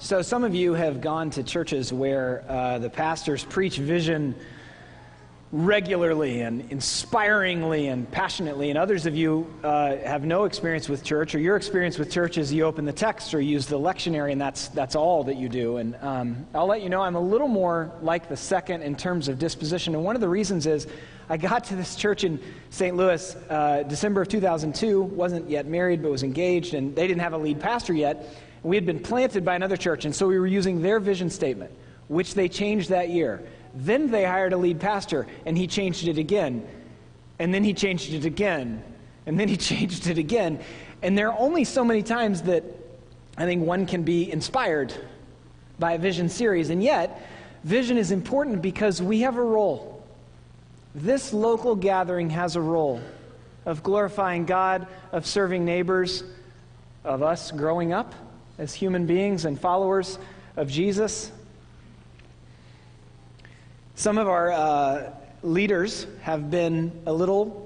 So, 0.00 0.22
some 0.22 0.44
of 0.44 0.54
you 0.54 0.74
have 0.74 1.00
gone 1.00 1.30
to 1.30 1.42
churches 1.42 1.92
where 1.92 2.44
uh, 2.48 2.78
the 2.78 2.88
pastors 2.88 3.42
preach 3.42 3.78
vision 3.78 4.36
regularly 5.50 6.42
and 6.42 6.70
inspiringly 6.70 7.88
and 7.88 8.08
passionately, 8.12 8.70
and 8.70 8.78
others 8.78 9.06
of 9.06 9.16
you 9.16 9.52
uh, 9.64 9.96
have 9.96 10.24
no 10.24 10.44
experience 10.44 10.88
with 10.88 11.02
church, 11.02 11.34
or 11.34 11.40
your 11.40 11.56
experience 11.56 11.98
with 11.98 12.12
church 12.12 12.38
is 12.38 12.52
you 12.52 12.62
open 12.62 12.84
the 12.84 12.92
text 12.92 13.34
or 13.34 13.40
use 13.40 13.66
the 13.66 13.76
lectionary, 13.76 14.30
and 14.30 14.40
that's, 14.40 14.68
that's 14.68 14.94
all 14.94 15.24
that 15.24 15.34
you 15.34 15.48
do. 15.48 15.78
And 15.78 15.96
um, 16.00 16.46
I'll 16.54 16.68
let 16.68 16.82
you 16.82 16.90
know 16.90 17.00
I'm 17.00 17.16
a 17.16 17.20
little 17.20 17.48
more 17.48 17.90
like 18.00 18.28
the 18.28 18.36
second 18.36 18.82
in 18.82 18.94
terms 18.94 19.26
of 19.26 19.40
disposition, 19.40 19.96
and 19.96 20.04
one 20.04 20.14
of 20.14 20.20
the 20.20 20.28
reasons 20.28 20.66
is 20.66 20.86
I 21.28 21.38
got 21.38 21.64
to 21.64 21.74
this 21.74 21.96
church 21.96 22.22
in 22.22 22.38
St. 22.70 22.96
Louis 22.96 23.36
uh, 23.50 23.82
December 23.82 24.22
of 24.22 24.28
2002, 24.28 25.02
wasn't 25.02 25.50
yet 25.50 25.66
married 25.66 26.02
but 26.02 26.12
was 26.12 26.22
engaged, 26.22 26.74
and 26.74 26.94
they 26.94 27.08
didn't 27.08 27.22
have 27.22 27.32
a 27.32 27.38
lead 27.38 27.58
pastor 27.58 27.94
yet. 27.94 28.32
We 28.62 28.76
had 28.76 28.86
been 28.86 29.00
planted 29.00 29.44
by 29.44 29.54
another 29.54 29.76
church, 29.76 30.04
and 30.04 30.14
so 30.14 30.26
we 30.26 30.38
were 30.38 30.46
using 30.46 30.82
their 30.82 31.00
vision 31.00 31.30
statement, 31.30 31.70
which 32.08 32.34
they 32.34 32.48
changed 32.48 32.90
that 32.90 33.08
year. 33.08 33.42
Then 33.74 34.10
they 34.10 34.24
hired 34.24 34.52
a 34.52 34.56
lead 34.56 34.80
pastor, 34.80 35.26
and 35.46 35.56
he 35.56 35.66
changed 35.66 36.08
it 36.08 36.18
again. 36.18 36.66
And 37.38 37.54
then 37.54 37.62
he 37.62 37.72
changed 37.72 38.12
it 38.12 38.24
again. 38.24 38.82
And 39.26 39.38
then 39.38 39.48
he 39.48 39.56
changed 39.56 40.06
it 40.08 40.18
again. 40.18 40.60
And 41.02 41.16
there 41.16 41.30
are 41.30 41.38
only 41.38 41.64
so 41.64 41.84
many 41.84 42.02
times 42.02 42.42
that 42.42 42.64
I 43.36 43.44
think 43.44 43.64
one 43.64 43.86
can 43.86 44.02
be 44.02 44.30
inspired 44.30 44.92
by 45.78 45.92
a 45.92 45.98
vision 45.98 46.28
series. 46.28 46.70
And 46.70 46.82
yet, 46.82 47.24
vision 47.62 47.96
is 47.96 48.10
important 48.10 48.62
because 48.62 49.00
we 49.00 49.20
have 49.20 49.36
a 49.36 49.42
role. 49.42 50.04
This 50.94 51.32
local 51.32 51.76
gathering 51.76 52.30
has 52.30 52.56
a 52.56 52.60
role 52.60 53.00
of 53.64 53.84
glorifying 53.84 54.46
God, 54.46 54.88
of 55.12 55.26
serving 55.26 55.64
neighbors, 55.64 56.24
of 57.04 57.22
us 57.22 57.52
growing 57.52 57.92
up 57.92 58.14
as 58.58 58.74
human 58.74 59.06
beings 59.06 59.44
and 59.44 59.58
followers 59.58 60.18
of 60.56 60.70
Jesus. 60.70 61.32
Some 63.94 64.18
of 64.18 64.28
our 64.28 64.52
uh, 64.52 65.10
leaders 65.42 66.06
have 66.22 66.50
been 66.50 66.92
a 67.06 67.12
little 67.12 67.64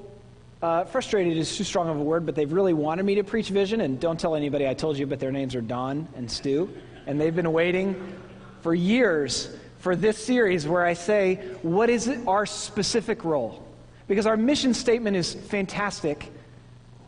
uh, 0.62 0.84
frustrated 0.84 1.36
is 1.36 1.56
too 1.56 1.64
strong 1.64 1.88
of 1.88 1.98
a 1.98 2.02
word, 2.02 2.24
but 2.24 2.36
they've 2.36 2.52
really 2.52 2.72
wanted 2.72 3.04
me 3.04 3.16
to 3.16 3.24
preach 3.24 3.48
vision. 3.48 3.80
And 3.80 3.98
don't 3.98 4.18
tell 4.18 4.36
anybody 4.36 4.68
I 4.68 4.74
told 4.74 4.96
you, 4.96 5.06
but 5.06 5.18
their 5.18 5.32
names 5.32 5.56
are 5.56 5.60
Don 5.60 6.06
and 6.14 6.30
Stu. 6.30 6.70
And 7.06 7.20
they've 7.20 7.34
been 7.34 7.52
waiting 7.52 8.16
for 8.60 8.72
years 8.72 9.54
for 9.78 9.96
this 9.96 10.16
series 10.16 10.68
where 10.68 10.84
I 10.84 10.92
say, 10.92 11.36
what 11.62 11.90
is 11.90 12.08
our 12.28 12.46
specific 12.46 13.24
role? 13.24 13.66
Because 14.06 14.24
our 14.24 14.36
mission 14.36 14.72
statement 14.72 15.16
is 15.16 15.34
fantastic 15.34 16.30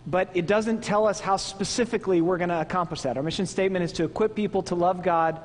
but 0.06 0.28
it 0.34 0.46
doesn't 0.46 0.82
tell 0.82 1.06
us 1.06 1.20
how 1.20 1.36
specifically 1.36 2.20
we're 2.20 2.36
going 2.36 2.50
to 2.50 2.60
accomplish 2.60 3.02
that. 3.02 3.16
Our 3.16 3.22
mission 3.22 3.46
statement 3.46 3.84
is 3.84 3.92
to 3.92 4.04
equip 4.04 4.34
people 4.34 4.62
to 4.64 4.74
love 4.74 5.02
God 5.02 5.40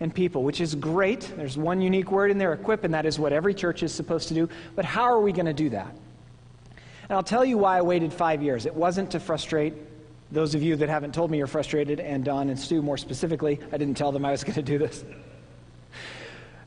and 0.00 0.12
people, 0.12 0.42
which 0.42 0.60
is 0.60 0.74
great. 0.74 1.20
There's 1.36 1.56
one 1.56 1.80
unique 1.80 2.10
word 2.10 2.32
in 2.32 2.38
there, 2.38 2.52
equip, 2.52 2.82
and 2.82 2.94
that 2.94 3.06
is 3.06 3.18
what 3.18 3.32
every 3.32 3.54
church 3.54 3.84
is 3.84 3.94
supposed 3.94 4.28
to 4.28 4.34
do. 4.34 4.48
But 4.74 4.84
how 4.84 5.04
are 5.04 5.20
we 5.20 5.30
going 5.32 5.46
to 5.46 5.52
do 5.52 5.70
that? 5.70 5.94
And 7.08 7.16
I'll 7.16 7.22
tell 7.22 7.44
you 7.44 7.58
why 7.58 7.78
I 7.78 7.82
waited 7.82 8.12
five 8.12 8.42
years. 8.42 8.66
It 8.66 8.74
wasn't 8.74 9.12
to 9.12 9.20
frustrate 9.20 9.74
those 10.32 10.54
of 10.54 10.62
you 10.62 10.74
that 10.76 10.88
haven't 10.88 11.14
told 11.14 11.30
me 11.30 11.38
you're 11.38 11.46
frustrated, 11.46 12.00
and 12.00 12.24
Don 12.24 12.48
and 12.48 12.58
Stu 12.58 12.82
more 12.82 12.96
specifically. 12.96 13.60
I 13.70 13.76
didn't 13.76 13.94
tell 13.94 14.10
them 14.10 14.24
I 14.24 14.32
was 14.32 14.42
going 14.44 14.54
to 14.54 14.62
do 14.62 14.78
this. 14.78 15.04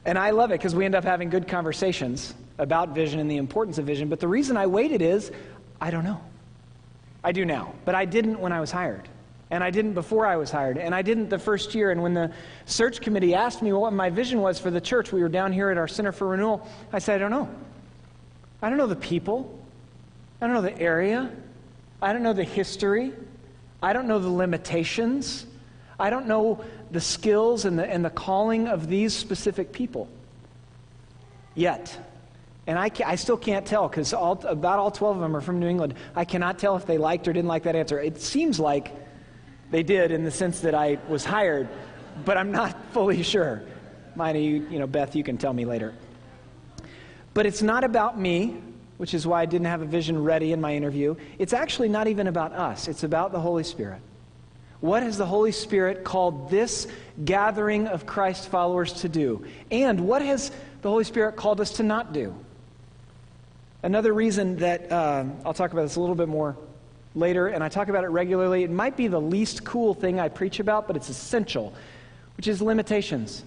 And 0.05 0.17
I 0.20 0.30
love 0.30 0.52
it 0.52 0.59
because 0.59 0.75
we 0.75 0.86
end 0.86 0.95
up 0.95 1.03
having 1.03 1.30
good 1.30 1.47
conversations 1.47 2.33
about 2.58 2.89
vision 2.89 3.20
and 3.20 3.30
the 3.30 3.38
importance 3.38 3.80
of 3.80 3.86
vision. 3.86 4.08
But 4.08 4.20
the 4.20 4.27
reason 4.27 4.55
I 4.55 4.67
waited 4.67 5.02
is 5.02 5.31
I 5.81 5.92
don't 5.92 6.05
know. 6.05 6.22
I 7.25 7.31
do 7.31 7.43
now, 7.43 7.73
but 7.85 7.95
I 7.95 8.05
didn't 8.05 8.39
when 8.39 8.51
I 8.51 8.59
was 8.59 8.69
hired. 8.69 9.09
And 9.49 9.63
I 9.63 9.71
didn't 9.71 9.95
before 9.95 10.27
I 10.27 10.35
was 10.35 10.51
hired. 10.51 10.77
And 10.77 10.93
I 10.93 11.01
didn't 11.01 11.29
the 11.29 11.39
first 11.39 11.73
year. 11.73 11.89
And 11.89 12.03
when 12.03 12.13
the 12.13 12.31
search 12.67 13.01
committee 13.01 13.33
asked 13.33 13.63
me 13.63 13.73
what 13.73 13.93
my 13.93 14.11
vision 14.11 14.41
was 14.41 14.59
for 14.59 14.69
the 14.69 14.79
church, 14.79 15.11
we 15.11 15.23
were 15.23 15.29
down 15.29 15.51
here 15.51 15.71
at 15.71 15.77
our 15.79 15.87
Center 15.87 16.11
for 16.11 16.27
Renewal. 16.27 16.67
I 16.93 16.99
said, 16.99 17.15
I 17.15 17.17
don't 17.17 17.31
know. 17.31 17.49
I 18.61 18.69
don't 18.69 18.77
know 18.77 18.85
the 18.85 18.95
people. 18.95 19.59
I 20.39 20.45
don't 20.45 20.53
know 20.53 20.61
the 20.61 20.77
area. 20.80 21.31
I 21.99 22.14
don't 22.14 22.21
know 22.21 22.33
the 22.33 22.43
history. 22.43 23.11
I 23.81 23.91
don't 23.91 24.08
know 24.08 24.19
the 24.19 24.30
limitations. 24.30 25.47
I 25.99 26.11
don't 26.11 26.27
know 26.27 26.64
the 26.91 27.02
skills 27.02 27.65
and 27.65 27.80
the, 27.80 27.87
and 27.87 28.05
the 28.05 28.11
calling 28.11 28.67
of 28.67 28.87
these 28.87 29.15
specific 29.15 29.71
people 29.71 30.08
yet. 31.55 31.97
And 32.67 32.80
I, 32.80 32.89
I 33.05 33.15
still 33.15 33.37
can't 33.37 33.65
tell 33.65 33.87
because 33.87 34.11
about 34.14 34.80
all 34.80 34.89
12 34.89 35.17
of 35.17 35.21
them 35.21 35.36
are 35.36 35.42
from 35.42 35.59
New 35.59 35.67
England. 35.67 35.93
I 36.15 36.26
cannot 36.26 36.58
tell 36.58 36.76
if 36.76 36.86
they 36.86 36.98
liked 36.98 37.27
or 37.27 37.33
didn't 37.33 37.48
like 37.48 37.64
that 37.64 37.76
answer. 37.76 37.99
It 37.99 38.21
seems 38.21 38.59
like 38.59 38.92
they 39.70 39.83
did 39.83 40.11
in 40.11 40.23
the 40.23 40.31
sense 40.31 40.61
that 40.61 40.73
I 40.73 40.98
was 41.08 41.23
hired, 41.23 41.67
but 42.23 42.37
I'm 42.37 42.52
not 42.52 42.76
fully 42.92 43.21
sure. 43.21 43.61
Mina, 44.15 44.39
you, 44.39 44.67
you 44.70 44.80
know, 44.80 44.87
Beth, 44.87 45.15
you 45.15 45.23
can 45.23 45.37
tell 45.37 45.53
me 45.53 45.65
later. 45.65 45.93
But 47.33 47.45
it's 47.45 47.61
not 47.61 47.83
about 47.83 48.20
me, 48.20 48.61
which 48.97 49.14
is 49.14 49.27
why 49.27 49.42
I 49.42 49.45
didn't 49.45 49.67
have 49.67 49.82
a 49.82 49.86
vision 49.86 50.23
ready 50.23 50.52
in 50.52 50.61
my 50.61 50.73
interview. 50.73 51.15
It's 51.37 51.53
actually 51.53 51.89
not 51.89 52.08
even 52.08 52.27
about 52.27 52.53
us, 52.53 52.87
it's 52.87 53.03
about 53.03 53.32
the 53.32 53.39
Holy 53.39 53.64
Spirit. 53.64 54.02
What 54.80 55.03
has 55.03 55.17
the 55.17 55.26
Holy 55.26 55.52
Spirit 55.52 56.03
called 56.03 56.49
this 56.49 56.87
gathering 57.23 57.87
of 57.87 58.05
Christ 58.05 58.49
followers 58.49 58.93
to 59.02 59.09
do? 59.09 59.45
And 59.71 60.02
what 60.02 60.21
has 60.21 60.52
the 60.82 60.89
Holy 60.89 61.03
Spirit 61.03 61.36
called 61.36 61.59
us 61.59 61.71
to 61.73 61.83
not 61.83 62.14
do? 62.14 62.36
Another 63.85 64.13
reason 64.13 64.55
that 64.55 64.91
uh, 64.91 65.25
I'll 65.45 65.53
talk 65.53 65.71
about 65.71 65.83
this 65.83 65.95
a 65.95 65.99
little 65.99 66.15
bit 66.15 66.27
more 66.27 66.57
later, 67.13 67.49
and 67.49 67.63
I 67.63 67.69
talk 67.69 67.87
about 67.87 68.03
it 68.03 68.07
regularly, 68.07 68.63
it 68.63 68.71
might 68.71 68.97
be 68.97 69.07
the 69.07 69.21
least 69.21 69.63
cool 69.63 69.93
thing 69.93 70.19
I 70.19 70.27
preach 70.27 70.59
about, 70.59 70.87
but 70.87 70.95
it's 70.95 71.09
essential, 71.09 71.71
which 72.35 72.47
is 72.47 72.63
limitations. 72.63 73.43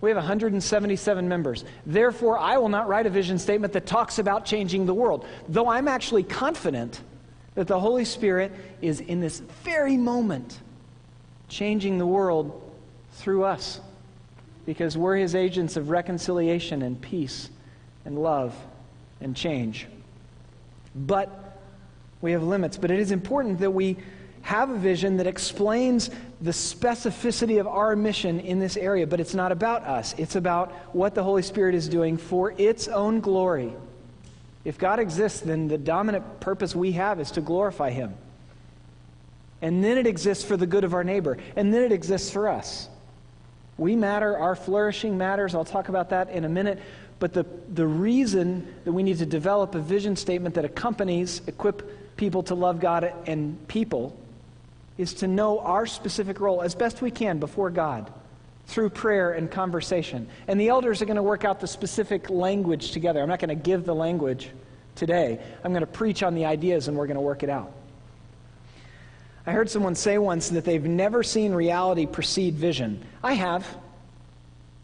We 0.00 0.10
have 0.10 0.16
177 0.16 1.28
members. 1.28 1.64
Therefore, 1.84 2.38
I 2.38 2.56
will 2.58 2.68
not 2.68 2.86
write 2.86 3.04
a 3.06 3.10
vision 3.10 3.36
statement 3.40 3.72
that 3.72 3.84
talks 3.84 4.20
about 4.20 4.44
changing 4.46 4.86
the 4.86 4.94
world, 4.94 5.26
though 5.48 5.68
I'm 5.68 5.88
actually 5.88 6.22
confident 6.22 7.00
that 7.56 7.66
the 7.66 7.80
Holy 7.80 8.04
Spirit 8.04 8.52
is 8.80 9.00
in 9.00 9.18
this 9.18 9.40
very 9.64 9.96
moment 9.96 10.60
changing 11.48 11.98
the 11.98 12.06
world 12.06 12.62
through 13.14 13.42
us 13.42 13.80
because 14.66 14.96
we're 14.96 15.16
his 15.16 15.34
agents 15.34 15.76
of 15.76 15.90
reconciliation 15.90 16.82
and 16.82 17.00
peace 17.02 17.50
and 18.04 18.22
love 18.22 18.54
and 19.20 19.36
change. 19.36 19.86
But 20.94 21.58
we 22.20 22.32
have 22.32 22.42
limits. 22.42 22.76
But 22.76 22.90
it 22.90 22.98
is 22.98 23.10
important 23.10 23.58
that 23.60 23.70
we 23.70 23.96
have 24.42 24.70
a 24.70 24.78
vision 24.78 25.16
that 25.16 25.26
explains 25.26 26.08
the 26.40 26.52
specificity 26.52 27.58
of 27.58 27.66
our 27.66 27.96
mission 27.96 28.38
in 28.40 28.60
this 28.60 28.76
area. 28.76 29.06
But 29.06 29.20
it's 29.20 29.34
not 29.34 29.52
about 29.52 29.82
us, 29.82 30.14
it's 30.18 30.36
about 30.36 30.72
what 30.94 31.14
the 31.14 31.22
Holy 31.22 31.42
Spirit 31.42 31.74
is 31.74 31.88
doing 31.88 32.16
for 32.16 32.54
its 32.56 32.88
own 32.88 33.20
glory. 33.20 33.72
If 34.64 34.78
God 34.78 34.98
exists, 34.98 35.40
then 35.40 35.68
the 35.68 35.78
dominant 35.78 36.40
purpose 36.40 36.74
we 36.74 36.92
have 36.92 37.20
is 37.20 37.30
to 37.32 37.40
glorify 37.40 37.90
Him. 37.90 38.14
And 39.62 39.82
then 39.82 39.96
it 39.98 40.06
exists 40.06 40.44
for 40.44 40.56
the 40.56 40.66
good 40.66 40.84
of 40.84 40.94
our 40.94 41.04
neighbor. 41.04 41.38
And 41.56 41.72
then 41.72 41.82
it 41.82 41.92
exists 41.92 42.30
for 42.30 42.48
us. 42.48 42.88
We 43.78 43.94
matter, 43.94 44.36
our 44.36 44.56
flourishing 44.56 45.18
matters. 45.18 45.54
I'll 45.54 45.64
talk 45.64 45.88
about 45.88 46.10
that 46.10 46.30
in 46.30 46.44
a 46.44 46.48
minute. 46.48 46.80
But 47.18 47.32
the, 47.32 47.46
the 47.72 47.86
reason 47.86 48.66
that 48.84 48.92
we 48.92 49.02
need 49.02 49.18
to 49.18 49.26
develop 49.26 49.74
a 49.74 49.80
vision 49.80 50.16
statement 50.16 50.54
that 50.56 50.64
accompanies, 50.64 51.40
equip 51.46 52.16
people 52.16 52.42
to 52.44 52.54
love 52.54 52.80
God 52.80 53.12
and 53.26 53.66
people, 53.68 54.18
is 54.98 55.14
to 55.14 55.26
know 55.26 55.60
our 55.60 55.86
specific 55.86 56.40
role 56.40 56.62
as 56.62 56.74
best 56.74 57.02
we 57.02 57.10
can 57.10 57.38
before 57.38 57.70
God 57.70 58.12
through 58.66 58.90
prayer 58.90 59.32
and 59.32 59.50
conversation. 59.50 60.28
And 60.48 60.60
the 60.60 60.68
elders 60.68 61.00
are 61.00 61.04
going 61.04 61.16
to 61.16 61.22
work 61.22 61.44
out 61.44 61.60
the 61.60 61.66
specific 61.66 62.30
language 62.30 62.90
together. 62.90 63.22
I'm 63.22 63.28
not 63.28 63.38
going 63.38 63.48
to 63.48 63.54
give 63.54 63.84
the 63.84 63.94
language 63.94 64.50
today, 64.94 65.38
I'm 65.62 65.72
going 65.72 65.82
to 65.82 65.86
preach 65.86 66.22
on 66.22 66.34
the 66.34 66.46
ideas 66.46 66.88
and 66.88 66.96
we're 66.96 67.06
going 67.06 67.16
to 67.16 67.20
work 67.20 67.42
it 67.42 67.50
out. 67.50 67.70
I 69.46 69.52
heard 69.52 69.70
someone 69.70 69.94
say 69.94 70.18
once 70.18 70.48
that 70.48 70.64
they've 70.64 70.82
never 70.82 71.22
seen 71.22 71.52
reality 71.52 72.06
precede 72.06 72.54
vision. 72.54 73.04
I 73.22 73.34
have. 73.34 73.66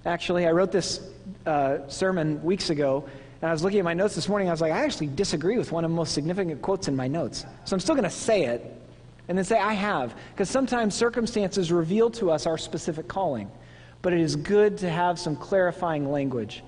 Actually, 0.05 0.47
I 0.47 0.53
wrote 0.53 0.71
this 0.71 1.01
uh, 1.47 1.89
sermon 1.89 2.43
weeks 2.43 2.71
ago, 2.71 3.05
and 3.43 3.49
I 3.49 3.53
was 3.53 3.65
looking 3.65 3.81
at 3.81 3.85
my 3.85 3.95
notes 3.95 4.15
this 4.15 4.29
morning. 4.29 4.49
I 4.49 4.53
was 4.53 4.61
like, 4.61 4.73
I 4.73 4.85
actually 4.85 5.09
disagree 5.09 5.59
with 5.59 5.73
one 5.73 5.85
of 5.85 5.91
the 5.91 5.97
most 5.97 6.15
significant 6.15 6.63
quotes 6.63 6.87
in 6.87 6.95
my 6.95 7.09
notes. 7.09 7.45
So 7.65 7.75
I'm 7.75 7.81
still 7.81 7.97
going 7.97 8.05
to 8.05 8.11
say 8.11 8.45
it 8.45 8.81
and 9.27 9.37
then 9.37 9.45
say, 9.45 9.59
I 9.59 9.73
have. 9.73 10.15
Because 10.33 10.49
sometimes 10.49 10.95
circumstances 10.95 11.73
reveal 11.73 12.09
to 12.11 12.31
us 12.31 12.47
our 12.47 12.57
specific 12.57 13.09
calling. 13.09 13.51
But 14.01 14.13
it 14.13 14.21
is 14.21 14.37
good 14.37 14.79
to 14.79 14.89
have 14.89 15.19
some 15.19 15.35
clarifying 15.35 16.13
language 16.13 16.63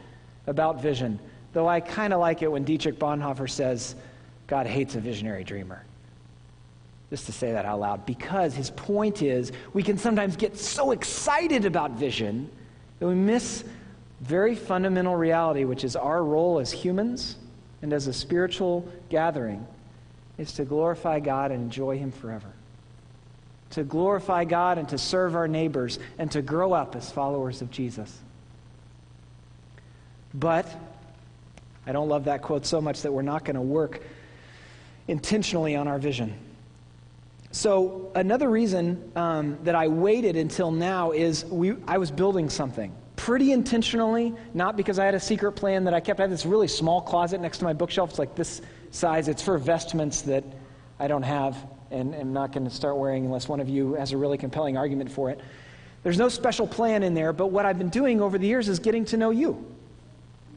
about 0.48 0.82
vision. 0.82 1.20
Though 1.52 1.68
I 1.68 1.78
kind 1.78 2.12
of 2.12 2.18
like 2.18 2.42
it 2.42 2.50
when 2.50 2.64
Dietrich 2.64 2.98
Bonhoeffer 2.98 3.48
says, 3.48 3.94
God 4.48 4.66
hates 4.66 4.96
a 4.96 5.00
visionary 5.00 5.44
dreamer. 5.44 5.84
Just 7.10 7.26
to 7.26 7.32
say 7.32 7.52
that 7.52 7.64
out 7.64 7.78
loud. 7.78 8.04
Because 8.04 8.52
his 8.52 8.70
point 8.70 9.22
is, 9.22 9.52
we 9.74 9.84
can 9.84 9.96
sometimes 9.96 10.34
get 10.34 10.58
so 10.58 10.90
excited 10.90 11.64
about 11.64 11.92
vision 11.92 12.50
that 12.98 13.06
we 13.06 13.14
miss 13.14 13.62
very 14.24 14.54
fundamental 14.54 15.14
reality, 15.14 15.64
which 15.64 15.84
is 15.84 15.96
our 15.96 16.24
role 16.24 16.58
as 16.58 16.72
humans 16.72 17.36
and 17.82 17.92
as 17.92 18.06
a 18.06 18.12
spiritual 18.12 18.88
gathering, 19.10 19.66
is 20.38 20.52
to 20.54 20.64
glorify 20.64 21.20
God 21.20 21.50
and 21.52 21.62
enjoy 21.62 21.98
Him 21.98 22.10
forever. 22.10 22.48
to 23.70 23.82
glorify 23.82 24.44
God 24.44 24.78
and 24.78 24.88
to 24.90 24.98
serve 24.98 25.34
our 25.34 25.48
neighbors 25.48 25.98
and 26.16 26.30
to 26.30 26.40
grow 26.42 26.72
up 26.72 26.94
as 26.94 27.10
followers 27.10 27.60
of 27.60 27.72
Jesus. 27.72 28.20
But 30.32 30.68
I 31.84 31.90
don't 31.90 32.08
love 32.08 32.26
that 32.26 32.40
quote 32.40 32.66
so 32.66 32.80
much 32.80 33.02
that 33.02 33.12
we're 33.12 33.22
not 33.22 33.44
going 33.44 33.56
to 33.56 33.60
work 33.62 34.00
intentionally 35.08 35.74
on 35.74 35.88
our 35.88 35.98
vision. 35.98 36.34
So, 37.50 38.12
another 38.14 38.48
reason 38.48 39.10
um, 39.16 39.58
that 39.64 39.74
I 39.74 39.88
waited 39.88 40.36
until 40.36 40.70
now 40.70 41.10
is 41.10 41.44
we, 41.44 41.74
I 41.88 41.98
was 41.98 42.12
building 42.12 42.50
something 42.50 42.92
pretty 43.24 43.52
intentionally, 43.52 44.34
not 44.52 44.76
because 44.76 44.98
I 44.98 45.06
had 45.06 45.14
a 45.14 45.20
secret 45.20 45.52
plan 45.52 45.84
that 45.84 45.94
I 45.94 46.00
kept. 46.00 46.20
I 46.20 46.24
had 46.24 46.30
this 46.30 46.44
really 46.44 46.68
small 46.68 47.00
closet 47.00 47.40
next 47.40 47.56
to 47.56 47.64
my 47.64 47.72
bookshelf. 47.72 48.10
It's 48.10 48.18
like 48.18 48.34
this 48.34 48.60
size. 48.90 49.28
It's 49.28 49.40
for 49.40 49.56
vestments 49.56 50.20
that 50.22 50.44
I 51.00 51.08
don't 51.08 51.22
have 51.22 51.56
and 51.90 52.14
am 52.14 52.34
not 52.34 52.52
going 52.52 52.64
to 52.64 52.70
start 52.70 52.98
wearing 52.98 53.24
unless 53.24 53.48
one 53.48 53.60
of 53.60 53.68
you 53.70 53.94
has 53.94 54.12
a 54.12 54.18
really 54.18 54.36
compelling 54.36 54.76
argument 54.76 55.10
for 55.10 55.30
it. 55.30 55.40
There's 56.02 56.18
no 56.18 56.28
special 56.28 56.66
plan 56.66 57.02
in 57.02 57.14
there, 57.14 57.32
but 57.32 57.46
what 57.46 57.64
I've 57.64 57.78
been 57.78 57.88
doing 57.88 58.20
over 58.20 58.36
the 58.36 58.46
years 58.46 58.68
is 58.68 58.78
getting 58.78 59.06
to 59.06 59.16
know 59.16 59.30
you 59.30 59.74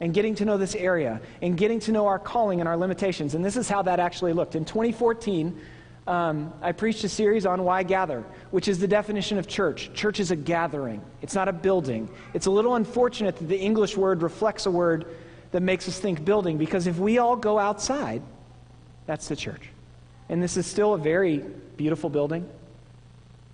and 0.02 0.12
getting 0.12 0.34
to 0.34 0.44
know 0.44 0.58
this 0.58 0.74
area 0.74 1.22
and 1.40 1.56
getting 1.56 1.80
to 1.80 1.92
know 1.92 2.06
our 2.06 2.18
calling 2.18 2.60
and 2.60 2.68
our 2.68 2.76
limitations. 2.76 3.34
And 3.34 3.42
this 3.42 3.56
is 3.56 3.66
how 3.66 3.80
that 3.80 3.98
actually 3.98 4.34
looked. 4.34 4.56
In 4.56 4.66
2014, 4.66 5.58
um, 6.08 6.52
I 6.62 6.72
preached 6.72 7.04
a 7.04 7.08
series 7.08 7.44
on 7.44 7.62
why 7.64 7.82
gather, 7.82 8.24
which 8.50 8.66
is 8.66 8.78
the 8.78 8.88
definition 8.88 9.38
of 9.38 9.46
church. 9.46 9.90
Church 9.92 10.20
is 10.20 10.30
a 10.30 10.36
gathering, 10.36 11.02
it's 11.20 11.34
not 11.34 11.48
a 11.48 11.52
building. 11.52 12.08
It's 12.32 12.46
a 12.46 12.50
little 12.50 12.76
unfortunate 12.76 13.36
that 13.36 13.44
the 13.46 13.58
English 13.58 13.96
word 13.96 14.22
reflects 14.22 14.66
a 14.66 14.70
word 14.70 15.06
that 15.52 15.62
makes 15.62 15.86
us 15.86 15.98
think 15.98 16.24
building, 16.24 16.56
because 16.56 16.86
if 16.86 16.98
we 16.98 17.18
all 17.18 17.36
go 17.36 17.58
outside, 17.58 18.22
that's 19.06 19.28
the 19.28 19.36
church. 19.36 19.68
And 20.28 20.42
this 20.42 20.56
is 20.56 20.66
still 20.66 20.94
a 20.94 20.98
very 20.98 21.44
beautiful 21.76 22.10
building. 22.10 22.48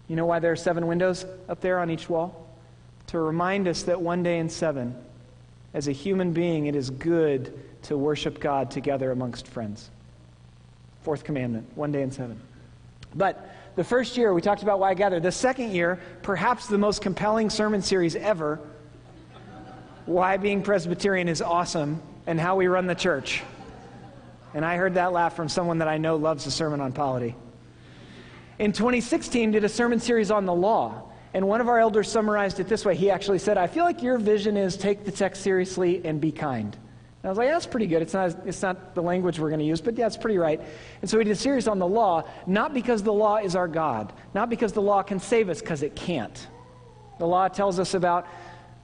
You 0.08 0.16
know 0.16 0.26
why 0.26 0.38
there 0.38 0.52
are 0.52 0.56
seven 0.56 0.86
windows 0.86 1.24
up 1.48 1.60
there 1.60 1.78
on 1.80 1.90
each 1.90 2.08
wall? 2.08 2.48
To 3.08 3.18
remind 3.18 3.68
us 3.68 3.82
that 3.84 4.00
one 4.00 4.22
day 4.22 4.38
in 4.38 4.48
seven, 4.48 4.94
as 5.72 5.88
a 5.88 5.92
human 5.92 6.32
being, 6.32 6.66
it 6.66 6.76
is 6.76 6.90
good 6.90 7.58
to 7.82 7.96
worship 7.96 8.38
God 8.38 8.70
together 8.70 9.10
amongst 9.10 9.48
friends. 9.48 9.90
Fourth 11.04 11.22
commandment, 11.22 11.70
one 11.76 11.92
day 11.92 12.00
in 12.00 12.10
seven. 12.10 12.40
But 13.14 13.54
the 13.76 13.84
first 13.84 14.16
year, 14.16 14.32
we 14.32 14.40
talked 14.40 14.62
about 14.62 14.78
why 14.80 14.90
I 14.90 14.94
gather. 14.94 15.20
The 15.20 15.30
second 15.30 15.72
year, 15.72 16.00
perhaps 16.22 16.66
the 16.66 16.78
most 16.78 17.02
compelling 17.02 17.50
sermon 17.50 17.82
series 17.82 18.16
ever, 18.16 18.58
why 20.06 20.38
being 20.38 20.62
Presbyterian 20.62 21.28
is 21.28 21.42
awesome 21.42 22.00
and 22.26 22.40
how 22.40 22.56
we 22.56 22.68
run 22.68 22.86
the 22.86 22.94
church. 22.94 23.42
And 24.54 24.64
I 24.64 24.76
heard 24.76 24.94
that 24.94 25.12
laugh 25.12 25.36
from 25.36 25.50
someone 25.50 25.78
that 25.78 25.88
I 25.88 25.98
know 25.98 26.16
loves 26.16 26.46
a 26.46 26.50
sermon 26.50 26.80
on 26.80 26.92
polity. 26.92 27.34
In 28.58 28.72
2016, 28.72 29.50
did 29.50 29.62
a 29.62 29.68
sermon 29.68 30.00
series 30.00 30.30
on 30.30 30.46
the 30.46 30.54
law. 30.54 31.10
And 31.34 31.46
one 31.48 31.60
of 31.60 31.68
our 31.68 31.80
elders 31.80 32.10
summarized 32.10 32.60
it 32.60 32.68
this 32.68 32.84
way. 32.84 32.96
He 32.96 33.10
actually 33.10 33.40
said, 33.40 33.58
I 33.58 33.66
feel 33.66 33.84
like 33.84 34.02
your 34.02 34.16
vision 34.16 34.56
is 34.56 34.76
take 34.76 35.04
the 35.04 35.12
text 35.12 35.42
seriously 35.42 36.00
and 36.02 36.18
be 36.18 36.32
kind. 36.32 36.74
And 37.24 37.30
I 37.30 37.32
was 37.32 37.38
like, 37.38 37.48
that's 37.48 37.64
pretty 37.64 37.86
good. 37.86 38.02
It's 38.02 38.12
not, 38.12 38.36
it's 38.44 38.60
not 38.60 38.94
the 38.94 39.00
language 39.00 39.38
we're 39.38 39.48
going 39.48 39.60
to 39.60 39.64
use, 39.64 39.80
but 39.80 39.96
yeah, 39.96 40.06
it's 40.06 40.18
pretty 40.18 40.36
right. 40.36 40.60
And 41.00 41.08
so 41.08 41.16
we 41.16 41.24
did 41.24 41.30
a 41.30 41.34
series 41.34 41.66
on 41.66 41.78
the 41.78 41.86
law, 41.86 42.24
not 42.46 42.74
because 42.74 43.02
the 43.02 43.14
law 43.14 43.38
is 43.38 43.56
our 43.56 43.66
God, 43.66 44.12
not 44.34 44.50
because 44.50 44.74
the 44.74 44.82
law 44.82 45.02
can 45.02 45.18
save 45.18 45.48
us, 45.48 45.62
because 45.62 45.82
it 45.82 45.96
can't. 45.96 46.46
The 47.18 47.26
law 47.26 47.48
tells 47.48 47.78
us 47.78 47.94
about 47.94 48.26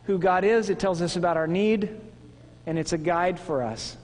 who 0.04 0.18
God 0.18 0.44
is, 0.44 0.70
it 0.70 0.78
tells 0.78 1.02
us 1.02 1.16
about 1.16 1.36
our 1.36 1.46
need, 1.46 2.00
and 2.64 2.78
it's 2.78 2.94
a 2.94 2.98
guide 2.98 3.38
for 3.38 3.62
us. 3.62 3.98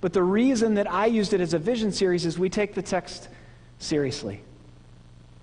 But 0.00 0.14
the 0.14 0.22
reason 0.22 0.72
that 0.76 0.90
I 0.90 1.04
used 1.04 1.34
it 1.34 1.42
as 1.42 1.52
a 1.52 1.58
vision 1.58 1.92
series 1.92 2.24
is 2.24 2.38
we 2.38 2.48
take 2.48 2.74
the 2.74 2.80
text 2.80 3.28
seriously 3.78 4.40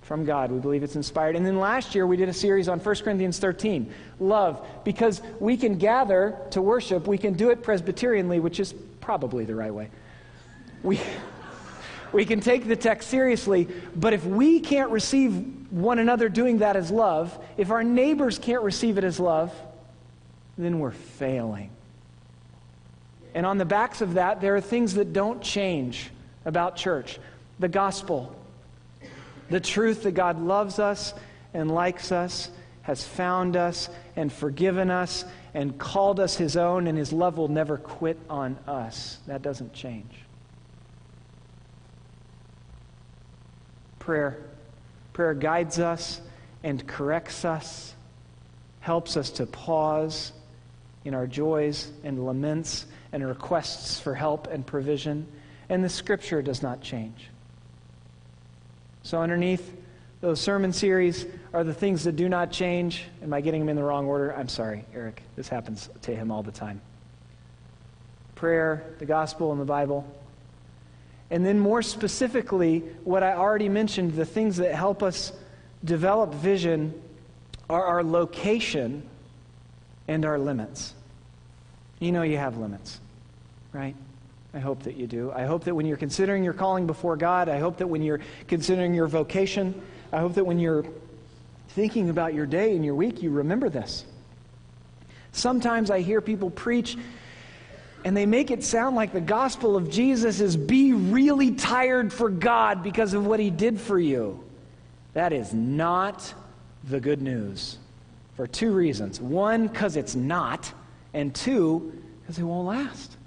from 0.04 0.26
God. 0.26 0.52
We 0.52 0.60
believe 0.60 0.84
it's 0.84 0.96
inspired. 0.96 1.36
And 1.36 1.46
then 1.46 1.60
last 1.60 1.96
year 1.96 2.06
we 2.06 2.18
did 2.18 2.30
a 2.30 2.34
series 2.34 2.68
on 2.68 2.80
1 2.80 2.96
Corinthians 2.98 3.40
13, 3.40 3.92
love, 4.20 4.66
because 4.84 5.22
we 5.40 5.58
can 5.58 5.78
gather 5.78 6.38
to 6.52 6.62
worship, 6.62 7.08
we 7.08 7.18
can 7.18 7.34
do 7.34 7.50
it 7.50 7.64
Presbyterianly, 7.64 8.40
which 8.40 8.60
is 8.60 8.74
probably 9.02 9.46
the 9.46 9.56
right 9.56 9.74
way. 9.74 9.90
We, 10.84 11.00
we 12.12 12.26
can 12.26 12.42
take 12.42 12.68
the 12.68 12.76
text 12.76 13.10
seriously, 13.10 13.68
but 13.96 14.14
if 14.14 14.26
we 14.26 14.60
can't 14.60 14.92
receive 14.92 15.72
one 15.72 16.00
another 16.00 16.30
doing 16.30 16.60
that 16.60 16.76
as 16.76 16.92
love, 16.92 17.38
if 17.58 17.72
our 17.72 17.84
neighbors 17.84 18.38
can't 18.38 18.64
receive 18.64 18.98
it 18.98 19.04
as 19.04 19.20
love, 19.20 19.54
then 20.58 20.80
we're 20.80 20.92
failing. 20.92 21.70
And 23.34 23.46
on 23.46 23.58
the 23.58 23.66
backs 23.66 24.02
of 24.02 24.16
that, 24.16 24.42
there 24.42 24.56
are 24.56 24.62
things 24.62 24.94
that 24.96 25.14
don't 25.14 25.42
change 25.42 26.12
about 26.46 26.76
church 26.76 27.20
the 27.60 27.68
gospel, 27.68 28.36
the 29.50 29.60
truth 29.60 30.04
that 30.04 30.12
God 30.12 30.40
loves 30.40 30.80
us 30.80 31.14
and 31.54 31.70
likes 31.70 32.12
us, 32.12 32.50
has 32.84 33.04
found 33.04 33.56
us 33.56 33.90
and 34.16 34.32
forgiven 34.32 34.92
us 34.92 35.26
and 35.54 35.78
called 35.78 36.20
us 36.20 36.36
his 36.36 36.58
own, 36.58 36.88
and 36.88 36.98
his 36.98 37.14
love 37.14 37.38
will 37.38 37.48
never 37.48 37.78
quit 37.78 38.20
on 38.30 38.58
us. 38.68 39.20
That 39.28 39.42
doesn't 39.42 39.74
change. 39.74 40.14
Prayer. 44.00 44.38
Prayer 45.14 45.34
guides 45.34 45.80
us 45.80 46.20
and 46.64 46.86
corrects 46.88 47.46
us, 47.46 47.94
helps 48.80 49.16
us 49.16 49.30
to 49.32 49.46
pause 49.46 50.34
in 51.06 51.14
our 51.14 51.28
joys 51.28 51.92
and 52.04 52.26
laments 52.26 52.86
and 53.12 53.26
requests 53.26 54.00
for 54.00 54.16
help 54.16 54.48
and 54.48 54.66
provision. 54.66 55.28
And 55.70 55.84
the 55.84 55.90
scripture 55.90 56.42
does 56.42 56.62
not 56.62 56.82
change. 56.82 57.30
So, 59.04 59.22
underneath 59.22 59.76
those 60.22 60.40
sermon 60.40 60.72
series 60.72 61.26
are 61.54 61.66
the 61.66 61.74
things 61.74 62.06
that 62.06 62.16
do 62.16 62.30
not 62.30 62.52
change. 62.52 63.04
Am 63.22 63.34
I 63.34 63.42
getting 63.42 63.60
them 63.60 63.70
in 63.70 63.76
the 63.76 63.84
wrong 63.84 64.06
order? 64.06 64.34
I'm 64.34 64.48
sorry, 64.48 64.86
Eric. 64.94 65.22
This 65.36 65.50
happens 65.50 65.90
to 66.04 66.16
him 66.16 66.32
all 66.32 66.42
the 66.42 66.52
time. 66.52 66.82
Prayer, 68.36 68.96
the 69.00 69.06
gospel, 69.06 69.52
and 69.52 69.60
the 69.60 69.66
Bible. 69.66 70.08
And 71.30 71.46
then, 71.46 71.60
more 71.60 71.82
specifically, 71.82 72.80
what 73.04 73.24
I 73.24 73.34
already 73.34 73.68
mentioned 73.68 74.14
the 74.14 74.26
things 74.26 74.58
that 74.58 74.74
help 74.74 75.04
us 75.04 75.34
develop 75.84 76.34
vision 76.34 76.94
are 77.70 77.84
our 77.84 78.04
location 78.04 79.04
and 80.08 80.26
our 80.26 80.40
limits. 80.40 80.94
You 82.00 82.14
know 82.14 82.22
you 82.22 82.38
have 82.38 82.58
limits, 82.58 83.00
right? 83.74 83.96
I 84.54 84.60
hope 84.60 84.84
that 84.84 84.96
you 84.96 85.08
do. 85.08 85.32
I 85.32 85.46
hope 85.46 85.64
that 85.64 85.74
when 85.74 85.86
you're 85.86 85.98
considering 85.98 86.44
your 86.44 86.54
calling 86.54 86.86
before 86.86 87.18
God, 87.18 87.50
I 87.50 87.60
hope 87.60 87.78
that 87.78 87.88
when 87.88 88.04
you're 88.04 88.20
considering 88.48 88.94
your 88.94 89.08
vocation, 89.08 89.82
I 90.12 90.20
hope 90.20 90.36
that 90.36 90.46
when 90.46 90.60
you're 90.60 90.86
thinking 91.70 92.10
about 92.10 92.36
your 92.36 92.46
day 92.46 92.76
and 92.76 92.86
your 92.86 92.94
week, 92.94 93.24
you 93.24 93.32
remember 93.32 93.70
this. 93.70 94.06
Sometimes 95.32 95.90
I 95.90 96.02
hear 96.02 96.22
people 96.22 96.52
preach 96.52 96.98
and 98.06 98.16
they 98.16 98.26
make 98.26 98.52
it 98.52 98.64
sound 98.64 98.96
like 98.96 99.14
the 99.14 99.22
gospel 99.22 99.76
of 99.76 99.90
Jesus 99.90 100.40
is 100.40 100.56
be 100.56 100.94
really 100.94 101.52
tired 101.52 102.12
for 102.12 102.30
God 102.30 102.84
because 102.84 103.14
of 103.14 103.26
what 103.26 103.40
he 103.40 103.50
did 103.50 103.80
for 103.80 103.98
you. 103.98 104.44
That 105.14 105.34
is 105.34 105.54
not 105.54 106.34
the 106.84 107.00
good 107.00 107.22
news 107.22 107.78
for 108.36 108.46
two 108.46 108.72
reasons. 108.72 109.22
One, 109.22 109.68
because 109.68 109.96
it's 109.96 110.16
not, 110.16 110.72
and 111.14 111.34
two, 111.34 112.02
because 112.22 112.38
it 112.38 112.44
won't 112.44 112.68
last. 112.68 113.18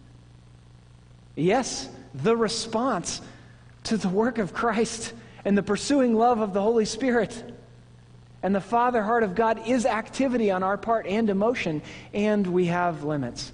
Yes, 1.37 1.88
the 2.14 2.37
response 2.37 3.21
to 3.85 3.97
the 3.97 4.09
work 4.09 4.38
of 4.38 4.52
Christ 4.52 5.12
and 5.45 5.57
the 5.57 5.62
pursuing 5.62 6.16
love 6.16 6.40
of 6.40 6.52
the 6.52 6.62
Holy 6.62 6.87
Spirit 6.87 7.52
and 8.43 8.55
the 8.55 8.61
Father 8.61 9.02
heart 9.02 9.23
of 9.23 9.35
God 9.35 9.66
is 9.66 9.87
activity 9.87 10.50
on 10.50 10.62
our 10.62 10.76
part 10.76 11.07
and 11.07 11.28
emotion, 11.31 11.83
and 12.14 12.47
we 12.47 12.66
have 12.66 13.02
limits. 13.02 13.52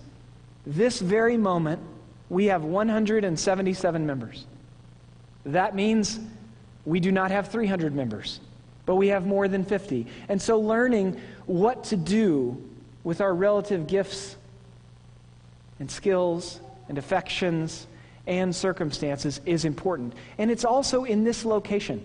This 0.67 1.01
very 1.01 1.37
moment, 1.37 1.81
we 2.29 2.47
have 2.47 2.63
177 2.63 4.07
members. 4.07 4.45
That 5.47 5.75
means 5.75 6.21
we 6.85 7.01
do 7.01 7.11
not 7.11 7.31
have 7.31 7.49
300 7.49 7.95
members, 7.95 8.41
but 8.85 8.97
we 8.97 9.09
have 9.09 9.27
more 9.27 9.49
than 9.49 9.65
50. 9.65 10.07
And 10.29 10.41
so, 10.41 10.61
learning 10.61 11.21
what 11.47 11.85
to 11.85 11.97
do 11.97 12.63
with 13.03 13.21
our 13.21 13.35
relative 13.35 13.87
gifts 13.87 14.37
and 15.81 15.91
skills 15.91 16.61
and 16.93 16.99
affections 16.99 17.87
and 18.27 18.55
circumstances 18.55 19.41
is 19.47 19.65
important. 19.65 20.13
And 20.37 20.51
it's 20.51 20.67
also 20.67 21.05
in 21.05 21.25
this 21.25 21.43
location. 21.47 22.05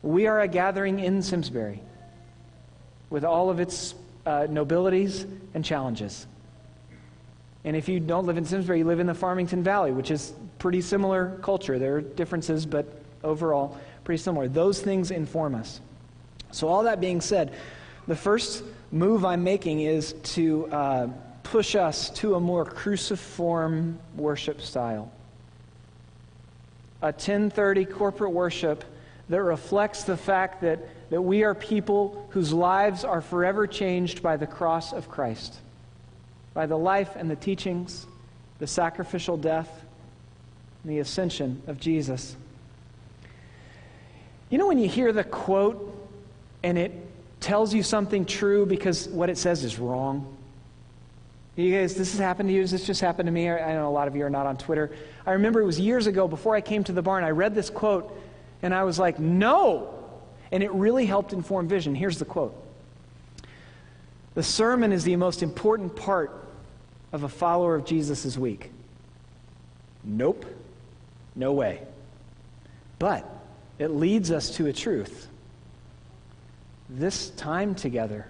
We 0.00 0.26
are 0.26 0.40
a 0.40 0.48
gathering 0.48 0.98
in 0.98 1.20
Simsbury 1.20 1.82
with 3.10 3.22
all 3.22 3.50
of 3.50 3.60
its 3.60 3.94
uh, 4.24 4.46
nobilities 4.48 5.26
and 5.52 5.62
challenges. 5.62 6.26
And 7.64 7.76
if 7.76 7.86
you 7.86 8.00
don't 8.00 8.24
live 8.24 8.38
in 8.38 8.46
Simsbury, 8.46 8.78
you 8.78 8.86
live 8.86 8.98
in 8.98 9.06
the 9.06 9.14
Farmington 9.14 9.62
Valley, 9.62 9.92
which 9.92 10.10
is 10.10 10.32
pretty 10.58 10.80
similar 10.80 11.38
culture. 11.42 11.78
There 11.78 11.96
are 11.96 12.00
differences, 12.00 12.64
but 12.64 12.86
overall, 13.22 13.78
pretty 14.04 14.22
similar. 14.22 14.48
Those 14.48 14.80
things 14.80 15.10
inform 15.10 15.54
us. 15.54 15.82
So, 16.50 16.66
all 16.68 16.84
that 16.84 16.98
being 16.98 17.20
said, 17.20 17.52
the 18.08 18.16
first 18.16 18.64
move 18.90 19.26
I'm 19.26 19.44
making 19.44 19.80
is 19.80 20.14
to 20.22 20.66
uh, 20.68 21.08
push 21.46 21.76
us 21.76 22.10
to 22.10 22.34
a 22.34 22.40
more 22.40 22.64
cruciform 22.64 23.98
worship 24.16 24.60
style. 24.60 25.12
A 27.02 27.06
1030 27.06 27.84
corporate 27.84 28.32
worship 28.32 28.84
that 29.28 29.42
reflects 29.42 30.02
the 30.02 30.16
fact 30.16 30.60
that, 30.62 30.80
that 31.10 31.22
we 31.22 31.44
are 31.44 31.54
people 31.54 32.26
whose 32.30 32.52
lives 32.52 33.04
are 33.04 33.20
forever 33.20 33.66
changed 33.66 34.22
by 34.22 34.36
the 34.36 34.46
cross 34.46 34.92
of 34.92 35.08
Christ, 35.08 35.56
by 36.52 36.66
the 36.66 36.76
life 36.76 37.14
and 37.14 37.30
the 37.30 37.36
teachings, 37.36 38.06
the 38.58 38.66
sacrificial 38.66 39.36
death, 39.36 39.70
and 40.82 40.92
the 40.92 40.98
ascension 40.98 41.62
of 41.68 41.78
Jesus. 41.78 42.34
You 44.50 44.58
know, 44.58 44.66
when 44.66 44.78
you 44.78 44.88
hear 44.88 45.12
the 45.12 45.24
quote 45.24 45.92
and 46.64 46.76
it 46.76 46.92
tells 47.38 47.72
you 47.72 47.84
something 47.84 48.24
true 48.24 48.66
because 48.66 49.06
what 49.08 49.30
it 49.30 49.38
says 49.38 49.62
is 49.62 49.78
wrong? 49.78 50.35
You 51.56 51.74
guys, 51.74 51.94
this 51.94 52.12
has 52.12 52.20
happened 52.20 52.50
to 52.50 52.54
you. 52.54 52.66
This 52.66 52.84
just 52.84 53.00
happened 53.00 53.26
to 53.28 53.32
me. 53.32 53.48
I 53.48 53.72
know 53.72 53.88
a 53.88 53.90
lot 53.90 54.08
of 54.08 54.14
you 54.14 54.24
are 54.26 54.30
not 54.30 54.44
on 54.44 54.58
Twitter. 54.58 54.90
I 55.24 55.32
remember 55.32 55.62
it 55.62 55.64
was 55.64 55.80
years 55.80 56.06
ago 56.06 56.28
before 56.28 56.54
I 56.54 56.60
came 56.60 56.84
to 56.84 56.92
the 56.92 57.00
barn. 57.00 57.24
I 57.24 57.30
read 57.30 57.54
this 57.54 57.70
quote 57.70 58.12
and 58.62 58.74
I 58.74 58.84
was 58.84 58.98
like, 58.98 59.18
no. 59.18 59.94
And 60.52 60.62
it 60.62 60.70
really 60.72 61.06
helped 61.06 61.32
inform 61.32 61.66
vision. 61.66 61.94
Here's 61.94 62.18
the 62.18 62.26
quote 62.26 62.54
The 64.34 64.42
sermon 64.42 64.92
is 64.92 65.02
the 65.04 65.16
most 65.16 65.42
important 65.42 65.96
part 65.96 66.46
of 67.12 67.22
a 67.22 67.28
follower 67.28 67.74
of 67.74 67.86
Jesus' 67.86 68.36
week. 68.36 68.70
Nope. 70.04 70.44
No 71.34 71.54
way. 71.54 71.80
But 72.98 73.26
it 73.78 73.88
leads 73.88 74.30
us 74.30 74.50
to 74.56 74.66
a 74.66 74.72
truth. 74.74 75.28
This 76.90 77.30
time 77.30 77.74
together 77.74 78.26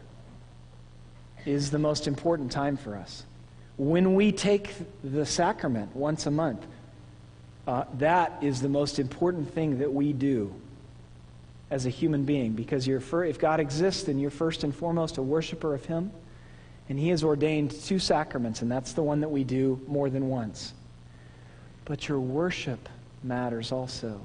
is 1.46 1.70
the 1.70 1.78
most 1.78 2.06
important 2.06 2.52
time 2.52 2.76
for 2.76 2.96
us. 2.96 3.24
When 3.78 4.14
we 4.14 4.32
take 4.32 4.74
the 5.02 5.24
sacrament 5.24 5.94
once 5.94 6.26
a 6.26 6.30
month, 6.30 6.66
uh, 7.66 7.84
that 7.94 8.38
is 8.42 8.60
the 8.60 8.68
most 8.68 8.98
important 8.98 9.52
thing 9.52 9.78
that 9.78 9.92
we 9.92 10.12
do 10.12 10.54
as 11.70 11.86
a 11.86 11.90
human 11.90 12.24
being 12.24 12.52
because 12.52 12.86
fir- 12.86 13.24
if 13.24 13.38
God 13.38 13.60
exists, 13.60 14.04
then 14.04 14.18
you're 14.18 14.30
first 14.30 14.64
and 14.64 14.74
foremost 14.74 15.18
a 15.18 15.22
worshiper 15.22 15.74
of 15.74 15.84
Him. 15.84 16.10
And 16.88 16.98
He 16.98 17.08
has 17.08 17.24
ordained 17.24 17.72
two 17.72 17.98
sacraments, 17.98 18.62
and 18.62 18.70
that's 18.70 18.92
the 18.92 19.02
one 19.02 19.20
that 19.20 19.28
we 19.28 19.42
do 19.42 19.80
more 19.88 20.08
than 20.08 20.28
once. 20.28 20.72
But 21.84 22.08
your 22.08 22.20
worship 22.20 22.88
matters 23.22 23.72
also. 23.72 24.20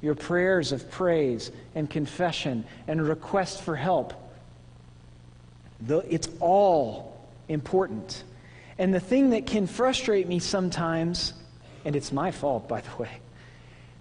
Your 0.00 0.14
prayers 0.14 0.72
of 0.72 0.90
praise 0.90 1.50
and 1.74 1.88
confession 1.88 2.64
and 2.86 3.06
request 3.06 3.62
for 3.62 3.76
help. 3.76 4.14
It's 5.88 6.28
all 6.40 7.18
important. 7.48 8.24
And 8.78 8.92
the 8.92 9.00
thing 9.00 9.30
that 9.30 9.46
can 9.46 9.66
frustrate 9.66 10.28
me 10.28 10.38
sometimes 10.38 11.32
and 11.86 11.94
it's 11.94 12.10
my 12.10 12.32
fault, 12.32 12.66
by 12.66 12.80
the 12.80 12.96
way. 12.98 13.08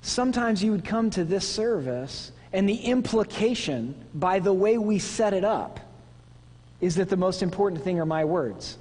Sometimes 0.01 0.63
you 0.63 0.71
would 0.71 0.83
come 0.83 1.11
to 1.11 1.23
this 1.23 1.47
service, 1.47 2.31
and 2.51 2.67
the 2.67 2.77
implication, 2.77 3.93
by 4.15 4.39
the 4.39 4.51
way 4.51 4.79
we 4.79 4.97
set 4.97 5.33
it 5.33 5.45
up, 5.45 5.79
is 6.81 6.95
that 6.95 7.09
the 7.09 7.17
most 7.17 7.43
important 7.43 7.83
thing 7.83 7.99
are 7.99 8.05
my 8.05 8.25
words. 8.25 8.79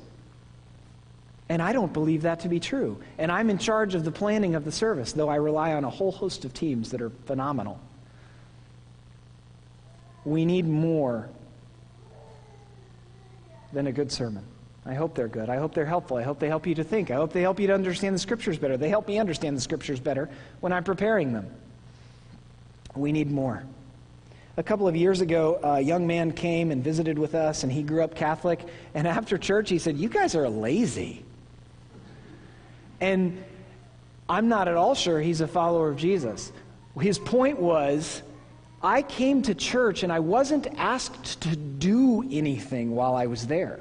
And 1.51 1.61
I 1.61 1.75
don't 1.75 1.93
believe 1.93 2.23
that 2.23 2.41
to 2.41 2.49
be 2.49 2.59
true. 2.59 2.99
And 3.19 3.31
I'm 3.31 3.51
in 3.51 3.59
charge 3.59 3.95
of 3.95 4.05
the 4.05 4.11
planning 4.11 4.55
of 4.55 4.65
the 4.65 4.73
service, 4.73 5.13
though 5.13 5.29
I 5.29 5.37
rely 5.37 5.75
on 5.75 5.85
a 5.85 5.91
whole 5.91 6.13
host 6.13 6.47
of 6.47 6.55
teams 6.55 6.91
that 6.93 7.03
are 7.03 7.11
phenomenal. 7.27 7.79
We 10.25 10.47
need 10.47 10.67
more 10.67 11.29
than 13.75 13.87
a 13.87 13.93
good 13.93 14.11
sermon. 14.11 14.45
I 14.87 14.95
hope 14.95 15.15
they're 15.15 15.29
good. 15.29 15.49
I 15.49 15.57
hope 15.57 15.75
they're 15.75 15.87
helpful. 15.87 16.17
I 16.17 16.23
hope 16.23 16.39
they 16.39 16.49
help 16.49 16.67
you 16.67 16.75
to 16.75 16.85
think. 16.85 17.11
I 17.11 17.15
hope 17.15 17.33
they 17.33 17.41
help 17.41 17.59
you 17.59 17.67
to 17.69 17.75
understand 17.75 18.15
the 18.15 18.19
scriptures 18.19 18.59
better. 18.59 18.77
They 18.77 18.89
help 18.89 19.09
me 19.09 19.19
understand 19.19 19.57
the 19.57 19.61
scriptures 19.61 19.99
better 19.99 20.29
when 20.61 20.73
I'm 20.73 20.85
preparing 20.85 21.33
them. 21.33 21.51
We 22.95 23.11
need 23.13 23.31
more. 23.31 23.65
A 24.57 24.63
couple 24.63 24.87
of 24.87 24.95
years 24.95 25.21
ago, 25.21 25.59
a 25.63 25.81
young 25.81 26.07
man 26.07 26.33
came 26.33 26.71
and 26.71 26.85
visited 26.85 27.19
with 27.19 27.35
us, 27.35 27.65
and 27.65 27.73
he 27.73 27.83
grew 27.83 28.05
up 28.05 28.15
Catholic. 28.15 28.61
And 28.95 29.09
after 29.09 29.37
church, 29.37 29.71
he 29.71 29.79
said, 29.79 29.97
You 29.97 30.09
guys 30.09 30.35
are 30.35 30.49
lazy. 30.49 31.25
And 33.01 33.43
I'm 34.29 34.49
not 34.49 34.69
at 34.69 34.77
all 34.77 34.95
sure 34.95 35.21
he's 35.21 35.41
a 35.41 35.49
follower 35.49 35.89
of 35.89 35.97
Jesus. 35.97 36.53
His 37.01 37.19
point 37.19 37.59
was, 37.59 38.23
I 38.85 39.01
came 39.01 39.41
to 39.43 39.55
church 39.55 40.03
and 40.03 40.13
I 40.13 40.21
wasn't 40.21 40.67
asked 40.77 41.41
to 41.41 41.57
do 41.57 42.23
anything 42.31 42.95
while 42.95 43.15
I 43.15 43.27
was 43.27 43.47
there 43.47 43.81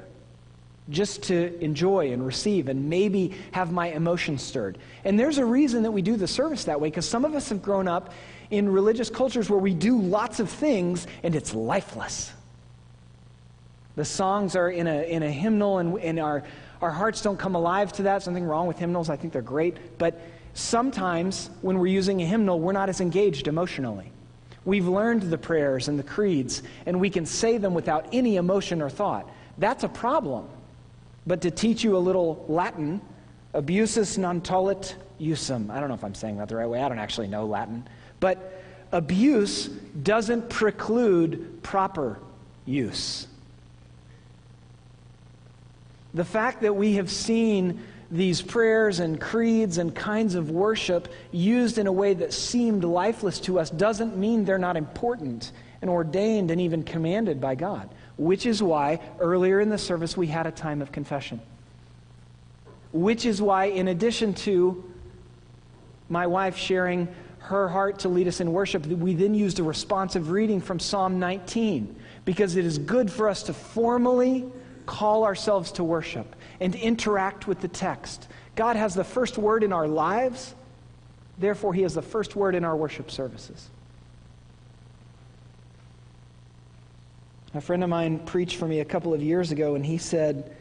just 0.88 1.24
to 1.24 1.62
enjoy 1.62 2.12
and 2.12 2.24
receive 2.24 2.68
and 2.68 2.88
maybe 2.88 3.34
have 3.52 3.70
my 3.70 3.88
emotions 3.88 4.42
stirred. 4.42 4.78
And 5.04 5.20
there's 5.20 5.36
a 5.36 5.44
reason 5.44 5.82
that 5.82 5.90
we 5.90 6.00
do 6.00 6.16
the 6.16 6.26
service 6.26 6.64
that 6.64 6.80
way 6.80 6.88
because 6.88 7.06
some 7.06 7.26
of 7.26 7.34
us 7.34 7.50
have 7.50 7.60
grown 7.60 7.86
up 7.86 8.14
in 8.50 8.66
religious 8.66 9.10
cultures 9.10 9.50
where 9.50 9.58
we 9.58 9.74
do 9.74 10.00
lots 10.00 10.40
of 10.40 10.48
things 10.48 11.06
and 11.22 11.34
it's 11.34 11.54
lifeless. 11.54 12.32
The 13.96 14.06
songs 14.06 14.56
are 14.56 14.70
in 14.70 14.86
a, 14.86 15.02
in 15.02 15.22
a 15.22 15.30
hymnal 15.30 15.78
and, 15.78 15.98
and 16.00 16.18
our, 16.18 16.44
our 16.80 16.90
hearts 16.90 17.20
don't 17.20 17.38
come 17.38 17.54
alive 17.54 17.92
to 17.94 18.04
that. 18.04 18.22
Something 18.22 18.44
wrong 18.44 18.66
with 18.66 18.78
hymnals. 18.78 19.10
I 19.10 19.16
think 19.16 19.34
they're 19.34 19.42
great. 19.42 19.98
But 19.98 20.18
sometimes 20.54 21.50
when 21.60 21.78
we're 21.78 21.88
using 21.88 22.22
a 22.22 22.26
hymnal, 22.26 22.58
we're 22.58 22.72
not 22.72 22.88
as 22.88 23.02
engaged 23.02 23.48
emotionally. 23.48 24.10
We've 24.64 24.88
learned 24.88 25.22
the 25.22 25.38
prayers 25.38 25.88
and 25.88 25.98
the 25.98 26.04
creeds, 26.04 26.62
and 26.86 27.00
we 27.00 27.10
can 27.10 27.26
say 27.26 27.58
them 27.58 27.74
without 27.74 28.06
any 28.12 28.36
emotion 28.36 28.80
or 28.80 28.88
thought. 28.88 29.30
That's 29.58 29.84
a 29.84 29.88
problem. 29.88 30.48
But 31.26 31.42
to 31.42 31.50
teach 31.50 31.84
you 31.84 31.96
a 31.96 31.98
little 31.98 32.44
Latin, 32.48 33.00
abusus 33.54 34.18
non 34.18 34.40
tollit 34.40 34.94
usum. 35.20 35.70
I 35.70 35.80
don't 35.80 35.88
know 35.88 35.94
if 35.94 36.04
I'm 36.04 36.14
saying 36.14 36.38
that 36.38 36.48
the 36.48 36.56
right 36.56 36.68
way. 36.68 36.82
I 36.82 36.88
don't 36.88 36.98
actually 36.98 37.28
know 37.28 37.46
Latin. 37.46 37.86
But 38.20 38.62
abuse 38.92 39.66
doesn't 39.66 40.48
preclude 40.48 41.62
proper 41.62 42.18
use. 42.64 43.26
The 46.14 46.24
fact 46.24 46.62
that 46.62 46.74
we 46.74 46.94
have 46.94 47.10
seen 47.10 47.82
these 48.10 48.42
prayers 48.42 49.00
and 49.00 49.20
creeds 49.20 49.78
and 49.78 49.94
kinds 49.94 50.34
of 50.34 50.50
worship 50.50 51.08
used 51.32 51.78
in 51.78 51.86
a 51.86 51.92
way 51.92 52.14
that 52.14 52.32
seemed 52.32 52.84
lifeless 52.84 53.40
to 53.40 53.58
us 53.58 53.70
doesn't 53.70 54.16
mean 54.16 54.44
they're 54.44 54.58
not 54.58 54.76
important 54.76 55.52
and 55.80 55.90
ordained 55.90 56.50
and 56.50 56.60
even 56.60 56.82
commanded 56.82 57.40
by 57.40 57.54
God 57.54 57.88
which 58.16 58.46
is 58.46 58.62
why 58.62 59.00
earlier 59.18 59.60
in 59.60 59.68
the 59.68 59.78
service 59.78 60.16
we 60.16 60.26
had 60.26 60.46
a 60.46 60.50
time 60.50 60.80
of 60.82 60.92
confession. 60.92 61.40
Which 62.92 63.26
is 63.26 63.42
why, 63.42 63.66
in 63.66 63.88
addition 63.88 64.34
to 64.34 64.84
my 66.08 66.26
wife 66.26 66.56
sharing 66.56 67.08
her 67.38 67.68
heart 67.68 68.00
to 68.00 68.08
lead 68.08 68.28
us 68.28 68.40
in 68.40 68.52
worship, 68.52 68.86
we 68.86 69.14
then 69.14 69.34
used 69.34 69.58
a 69.58 69.62
responsive 69.62 70.30
reading 70.30 70.60
from 70.60 70.78
Psalm 70.78 71.18
19 71.18 71.94
because 72.24 72.56
it 72.56 72.64
is 72.64 72.78
good 72.78 73.10
for 73.10 73.28
us 73.28 73.42
to 73.44 73.52
formally 73.52 74.50
call 74.86 75.24
ourselves 75.24 75.72
to 75.72 75.84
worship 75.84 76.36
and 76.60 76.74
interact 76.74 77.46
with 77.46 77.60
the 77.60 77.68
text. 77.68 78.28
God 78.56 78.76
has 78.76 78.94
the 78.94 79.04
first 79.04 79.38
word 79.38 79.64
in 79.64 79.72
our 79.72 79.88
lives, 79.88 80.54
therefore, 81.38 81.74
He 81.74 81.82
has 81.82 81.94
the 81.94 82.02
first 82.02 82.36
word 82.36 82.54
in 82.54 82.64
our 82.64 82.76
worship 82.76 83.10
services. 83.10 83.68
A 87.54 87.60
friend 87.60 87.84
of 87.84 87.88
mine 87.88 88.18
preached 88.18 88.56
for 88.56 88.66
me 88.66 88.80
a 88.80 88.84
couple 88.84 89.14
of 89.14 89.22
years 89.22 89.52
ago, 89.52 89.76
and 89.76 89.86
he 89.86 89.96
said, 89.96 90.56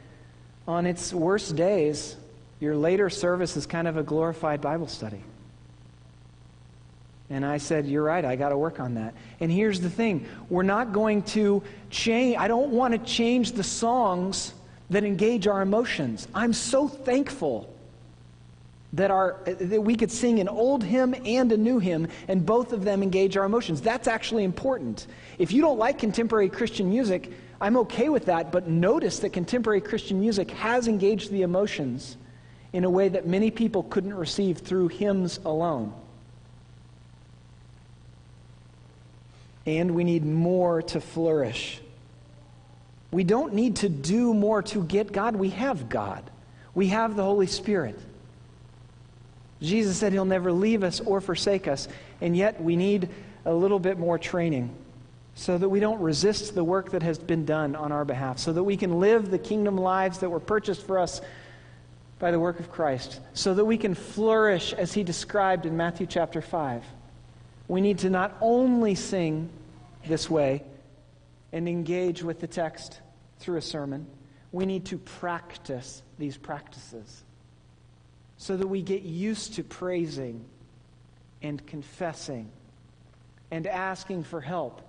On 0.67 0.85
its 0.85 1.11
worst 1.11 1.55
days, 1.55 2.15
your 2.59 2.75
later 2.75 3.09
service 3.09 3.57
is 3.57 3.65
kind 3.65 3.87
of 3.87 3.97
a 3.97 4.03
glorified 4.03 4.61
Bible 4.61 4.87
study. 4.87 5.23
And 7.33 7.43
I 7.43 7.57
said, 7.57 7.87
You're 7.87 8.03
right, 8.03 8.23
I 8.23 8.35
got 8.35 8.49
to 8.49 8.57
work 8.57 8.79
on 8.79 8.93
that. 8.93 9.15
And 9.39 9.51
here's 9.51 9.81
the 9.81 9.89
thing 9.89 10.27
we're 10.49 10.61
not 10.61 10.93
going 10.93 11.23
to 11.23 11.63
change, 11.89 12.37
I 12.37 12.47
don't 12.47 12.69
want 12.69 12.93
to 12.93 12.99
change 12.99 13.53
the 13.53 13.63
songs 13.63 14.53
that 14.91 15.03
engage 15.03 15.47
our 15.47 15.63
emotions. 15.63 16.27
I'm 16.35 16.53
so 16.53 16.87
thankful 16.87 17.73
that, 18.93 19.09
our, 19.09 19.39
that 19.45 19.81
we 19.81 19.95
could 19.95 20.11
sing 20.11 20.39
an 20.41 20.47
old 20.47 20.83
hymn 20.83 21.15
and 21.25 21.51
a 21.51 21.57
new 21.57 21.79
hymn, 21.79 22.07
and 22.27 22.45
both 22.45 22.71
of 22.71 22.83
them 22.83 23.01
engage 23.01 23.35
our 23.35 23.45
emotions. 23.45 23.81
That's 23.81 24.07
actually 24.07 24.43
important. 24.43 25.07
If 25.39 25.51
you 25.51 25.63
don't 25.63 25.79
like 25.79 25.97
contemporary 25.97 26.49
Christian 26.49 26.87
music, 26.87 27.31
I'm 27.59 27.77
okay 27.77 28.09
with 28.09 28.25
that, 28.25 28.51
but 28.51 28.67
notice 28.67 29.17
that 29.19 29.31
contemporary 29.31 29.81
Christian 29.81 30.19
music 30.19 30.51
has 30.51 30.87
engaged 30.87 31.31
the 31.31 31.41
emotions 31.41 32.17
in 32.73 32.83
a 32.83 32.89
way 32.91 33.09
that 33.09 33.25
many 33.25 33.49
people 33.49 33.81
couldn't 33.81 34.13
receive 34.13 34.59
through 34.59 34.89
hymns 34.89 35.39
alone. 35.43 35.95
And 39.65 39.91
we 39.96 40.03
need 40.03 40.25
more 40.25 40.82
to 40.82 41.00
flourish. 41.00 41.79
We 43.12 43.24
don't 43.24 43.53
need 43.53 43.77
to 43.77 43.89
do 43.89 44.34
more 44.34 44.63
to 44.63 44.84
get 44.84 45.12
God. 45.12 45.36
We 45.36 45.50
have 45.51 45.88
God, 45.88 46.29
we 46.74 46.88
have 46.88 47.15
the 47.15 47.24
Holy 47.24 47.48
Spirit. 47.48 48.00
Jesus 49.62 49.96
said 49.96 50.12
he'll 50.12 50.25
never 50.25 50.51
leave 50.51 50.84
us 50.84 51.00
or 51.00 51.22
forsake 51.22 51.67
us, 51.67 51.88
and 52.20 52.36
yet 52.36 52.62
we 52.62 52.75
need 52.75 53.08
a 53.46 53.53
little 53.53 53.79
bit 53.79 53.98
more 53.98 54.20
training 54.20 54.75
so 55.36 55.58
that 55.58 55.70
we 55.70 55.79
don't 55.79 56.01
resist 56.01 56.53
the 56.53 56.63
work 56.63 56.91
that 56.91 57.01
has 57.01 57.17
been 57.17 57.46
done 57.46 57.75
on 57.75 57.91
our 57.91 58.03
behalf, 58.03 58.39
so 58.39 58.51
that 58.53 58.63
we 58.63 58.75
can 58.75 59.00
live 59.00 59.32
the 59.32 59.39
kingdom 59.39 59.77
lives 59.77 60.20
that 60.20 60.29
were 60.29 60.39
purchased 60.39 60.86
for 60.86 61.00
us 61.00 61.22
by 62.20 62.32
the 62.32 62.39
work 62.39 62.60
of 62.60 62.72
Christ, 62.72 63.20
so 63.34 63.53
that 63.53 63.65
we 63.65 63.77
can 63.77 63.96
flourish 63.96 64.74
as 64.74 64.93
he 64.93 65.03
described 65.03 65.65
in 65.65 65.77
Matthew 65.77 66.08
chapter 66.08 66.41
5. 66.41 66.84
We 67.67 67.82
need 67.82 68.00
to 68.00 68.10
not 68.10 68.36
only 68.41 68.96
sing 68.96 69.50
this 70.05 70.29
way 70.29 70.63
and 71.51 71.67
engage 71.67 72.24
with 72.24 72.39
the 72.39 72.48
text 72.48 73.00
through 73.39 73.58
a 73.58 73.62
sermon, 73.62 74.08
we 74.51 74.65
need 74.65 74.86
to 74.86 74.98
practice 74.98 76.03
these 76.17 76.38
practices 76.38 77.24
so 78.38 78.58
that 78.58 78.67
we 78.67 78.82
get 78.82 79.03
used 79.03 79.55
to 79.55 79.63
praising 79.63 80.43
and 81.41 81.65
confessing 81.65 82.50
and 83.51 83.67
asking 83.67 84.24
for 84.24 84.41
help. 84.41 84.82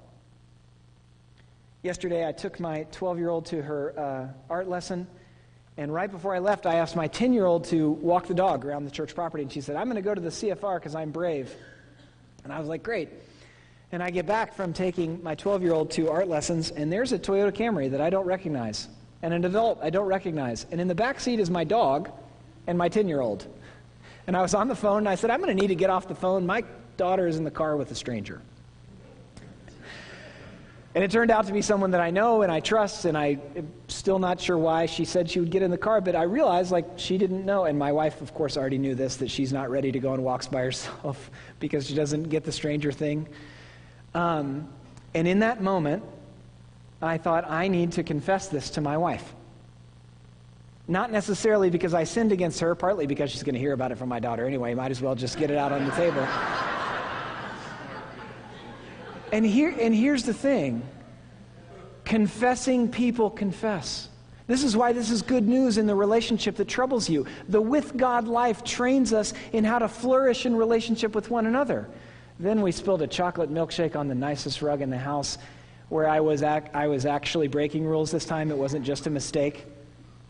Yesterday, 1.82 2.26
I 2.26 2.32
took 2.32 2.58
my 2.58 2.84
12 2.92 3.18
year 3.18 3.28
old 3.28 3.46
to 3.46 3.62
her 3.62 3.98
uh, 3.98 4.26
art 4.48 4.68
lesson, 4.68 5.06
and 5.76 5.92
right 5.92 6.10
before 6.10 6.34
I 6.34 6.38
left, 6.38 6.66
I 6.66 6.76
asked 6.76 6.96
my 6.96 7.08
10 7.08 7.32
year 7.32 7.44
old 7.44 7.64
to 7.66 7.90
walk 7.90 8.26
the 8.26 8.34
dog 8.34 8.64
around 8.64 8.84
the 8.84 8.90
church 8.90 9.14
property, 9.14 9.42
and 9.42 9.52
she 9.52 9.60
said, 9.60 9.76
I'm 9.76 9.86
going 9.86 9.96
to 9.96 10.02
go 10.02 10.14
to 10.14 10.20
the 10.20 10.30
CFR 10.30 10.76
because 10.76 10.94
I'm 10.94 11.10
brave. 11.10 11.54
And 12.44 12.52
I 12.52 12.60
was 12.60 12.68
like, 12.68 12.82
great. 12.82 13.08
And 13.90 14.02
I 14.02 14.10
get 14.10 14.26
back 14.26 14.54
from 14.54 14.72
taking 14.72 15.22
my 15.22 15.34
12 15.34 15.62
year 15.62 15.72
old 15.72 15.90
to 15.92 16.10
art 16.10 16.28
lessons, 16.28 16.70
and 16.70 16.92
there's 16.92 17.12
a 17.12 17.18
Toyota 17.18 17.52
Camry 17.52 17.90
that 17.90 18.00
I 18.00 18.10
don't 18.10 18.26
recognize, 18.26 18.88
and 19.22 19.32
an 19.32 19.44
adult 19.44 19.78
I 19.82 19.90
don't 19.90 20.06
recognize. 20.06 20.66
And 20.70 20.80
in 20.80 20.88
the 20.88 20.94
back 20.94 21.20
seat 21.20 21.40
is 21.40 21.50
my 21.50 21.64
dog 21.64 22.10
and 22.66 22.76
my 22.76 22.88
10 22.88 23.08
year 23.08 23.20
old. 23.20 23.46
And 24.26 24.36
I 24.36 24.42
was 24.42 24.54
on 24.54 24.68
the 24.68 24.74
phone, 24.74 24.98
and 24.98 25.08
I 25.08 25.14
said, 25.16 25.30
I'm 25.30 25.40
going 25.40 25.54
to 25.54 25.60
need 25.60 25.68
to 25.68 25.74
get 25.74 25.90
off 25.90 26.08
the 26.08 26.14
phone. 26.14 26.46
My 26.46 26.64
daughter 26.96 27.26
is 27.26 27.36
in 27.36 27.44
the 27.44 27.50
car 27.50 27.76
with 27.76 27.90
a 27.90 27.94
stranger. 27.94 28.40
And 30.94 31.02
it 31.02 31.10
turned 31.10 31.32
out 31.32 31.46
to 31.48 31.52
be 31.52 31.60
someone 31.60 31.90
that 31.90 32.00
I 32.00 32.10
know 32.10 32.42
and 32.42 32.52
I 32.52 32.60
trust, 32.60 33.04
and 33.04 33.18
I 33.18 33.38
am 33.56 33.72
still 33.88 34.20
not 34.20 34.40
sure 34.40 34.56
why 34.56 34.86
she 34.86 35.04
said 35.04 35.28
she 35.28 35.40
would 35.40 35.50
get 35.50 35.62
in 35.62 35.72
the 35.72 35.78
car, 35.78 36.00
but 36.00 36.14
I 36.14 36.22
realized 36.22 36.70
like 36.70 36.86
she 36.96 37.18
didn't 37.18 37.44
know. 37.44 37.64
And 37.64 37.76
my 37.76 37.90
wife, 37.90 38.20
of 38.20 38.32
course, 38.32 38.56
already 38.56 38.78
knew 38.78 38.94
this 38.94 39.16
that 39.16 39.28
she's 39.28 39.52
not 39.52 39.70
ready 39.70 39.90
to 39.90 39.98
go 39.98 40.14
and 40.14 40.22
walks 40.22 40.46
by 40.46 40.60
herself 40.62 41.30
because 41.58 41.88
she 41.88 41.94
doesn't 41.94 42.24
get 42.24 42.44
the 42.44 42.52
stranger 42.52 42.92
thing. 42.92 43.26
Um, 44.14 44.68
and 45.14 45.26
in 45.26 45.40
that 45.40 45.60
moment, 45.60 46.04
I 47.02 47.18
thought, 47.18 47.50
I 47.50 47.66
need 47.66 47.92
to 47.92 48.04
confess 48.04 48.48
this 48.48 48.70
to 48.70 48.80
my 48.80 48.96
wife. 48.96 49.34
Not 50.86 51.10
necessarily 51.10 51.70
because 51.70 51.92
I 51.92 52.04
sinned 52.04 52.30
against 52.30 52.60
her, 52.60 52.74
partly 52.74 53.06
because 53.06 53.30
she's 53.30 53.42
going 53.42 53.54
to 53.54 53.60
hear 53.60 53.72
about 53.72 53.90
it 53.90 53.98
from 53.98 54.08
my 54.08 54.20
daughter 54.20 54.46
anyway. 54.46 54.74
Might 54.74 54.92
as 54.92 55.02
well 55.02 55.14
just 55.14 55.38
get 55.38 55.50
it 55.50 55.56
out 55.56 55.72
on 55.72 55.84
the 55.86 55.90
table. 55.92 56.26
And, 59.34 59.44
here, 59.44 59.74
and 59.80 59.92
here's 59.92 60.22
the 60.22 60.32
thing 60.32 60.80
confessing 62.04 62.88
people 62.88 63.30
confess. 63.30 64.08
This 64.46 64.62
is 64.62 64.76
why 64.76 64.92
this 64.92 65.10
is 65.10 65.22
good 65.22 65.48
news 65.48 65.76
in 65.76 65.88
the 65.88 65.94
relationship 65.96 66.54
that 66.54 66.68
troubles 66.68 67.10
you. 67.10 67.26
The 67.48 67.60
with 67.60 67.96
God 67.96 68.28
life 68.28 68.62
trains 68.62 69.12
us 69.12 69.34
in 69.52 69.64
how 69.64 69.80
to 69.80 69.88
flourish 69.88 70.46
in 70.46 70.54
relationship 70.54 71.16
with 71.16 71.30
one 71.30 71.46
another. 71.46 71.88
Then 72.38 72.62
we 72.62 72.70
spilled 72.70 73.02
a 73.02 73.08
chocolate 73.08 73.52
milkshake 73.52 73.96
on 73.96 74.06
the 74.06 74.14
nicest 74.14 74.62
rug 74.62 74.82
in 74.82 74.90
the 74.90 74.98
house 74.98 75.36
where 75.88 76.08
I 76.08 76.20
was, 76.20 76.44
ac- 76.44 76.68
I 76.72 76.86
was 76.86 77.04
actually 77.04 77.48
breaking 77.48 77.84
rules 77.86 78.12
this 78.12 78.24
time. 78.24 78.52
It 78.52 78.56
wasn't 78.56 78.86
just 78.86 79.08
a 79.08 79.10
mistake. 79.10 79.66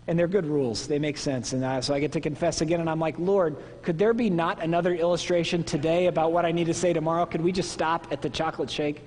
And 0.06 0.18
they're 0.18 0.28
good 0.28 0.44
rules, 0.44 0.87
they 0.87 0.99
make 0.99 1.16
sense. 1.16 1.54
And 1.54 1.82
so 1.82 1.94
I 1.94 2.00
get 2.00 2.12
to 2.12 2.20
confess 2.20 2.61
again, 2.61 2.80
and 2.80 2.90
I'm 2.90 3.00
like, 3.00 3.18
Lord, 3.18 3.56
could 3.82 3.99
there 3.99 4.12
be 4.12 4.28
not 4.28 4.62
another 4.62 4.94
illustration 4.94 5.64
today 5.64 6.08
about 6.08 6.30
what 6.30 6.44
I 6.44 6.52
need 6.52 6.66
to 6.66 6.75
say 6.75 6.92
tomorrow? 6.92 7.25
Could 7.25 7.40
we 7.40 7.52
just 7.52 7.73
stop 7.73 8.08
at 8.11 8.20
the 8.20 8.28
chocolate 8.28 8.70
shake? 8.70 9.02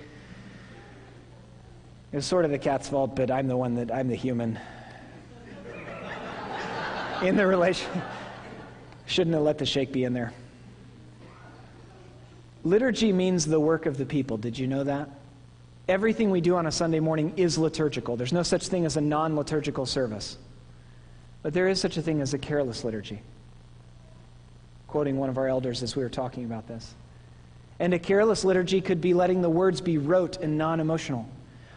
It 2.10 2.16
was 2.16 2.26
sort 2.26 2.44
of 2.44 2.50
the 2.50 2.58
cat's 2.58 2.88
fault, 2.88 3.14
but 3.14 3.30
I'm 3.30 3.46
the 3.46 3.56
one 3.56 3.74
that, 3.76 3.92
I'm 3.92 4.08
the 4.08 4.16
human 4.16 4.58
in 7.22 7.36
the 7.36 7.46
relation. 7.46 7.90
Shouldn't 9.06 9.34
have 9.34 9.44
let 9.44 9.58
the 9.58 9.66
shake 9.66 9.92
be 9.92 10.04
in 10.04 10.14
there. 10.14 10.32
Liturgy 12.64 13.12
means 13.12 13.46
the 13.46 13.60
work 13.60 13.86
of 13.86 13.98
the 13.98 14.04
people. 14.04 14.36
Did 14.36 14.58
you 14.58 14.66
know 14.66 14.84
that? 14.84 15.08
Everything 15.86 16.30
we 16.30 16.40
do 16.40 16.56
on 16.56 16.66
a 16.66 16.72
Sunday 16.72 17.00
morning 17.00 17.32
is 17.36 17.56
liturgical. 17.56 18.16
There's 18.16 18.32
no 18.32 18.42
such 18.42 18.68
thing 18.68 18.84
as 18.84 18.96
a 18.96 19.00
non 19.00 19.36
liturgical 19.36 19.86
service. 19.86 20.36
But 21.42 21.54
there 21.54 21.68
is 21.68 21.80
such 21.80 21.96
a 21.96 22.02
thing 22.02 22.20
as 22.20 22.34
a 22.34 22.38
careless 22.38 22.84
liturgy. 22.84 23.22
Quoting 24.88 25.18
one 25.18 25.28
of 25.28 25.38
our 25.38 25.48
elders 25.48 25.82
as 25.82 25.94
we 25.94 26.02
were 26.02 26.08
talking 26.08 26.44
about 26.44 26.66
this. 26.66 26.94
And 27.78 27.94
a 27.94 27.98
careless 27.98 28.44
liturgy 28.44 28.80
could 28.80 29.00
be 29.00 29.14
letting 29.14 29.42
the 29.42 29.50
words 29.50 29.80
be 29.80 29.98
rote 29.98 30.38
and 30.38 30.58
non 30.58 30.80
emotional. 30.80 31.28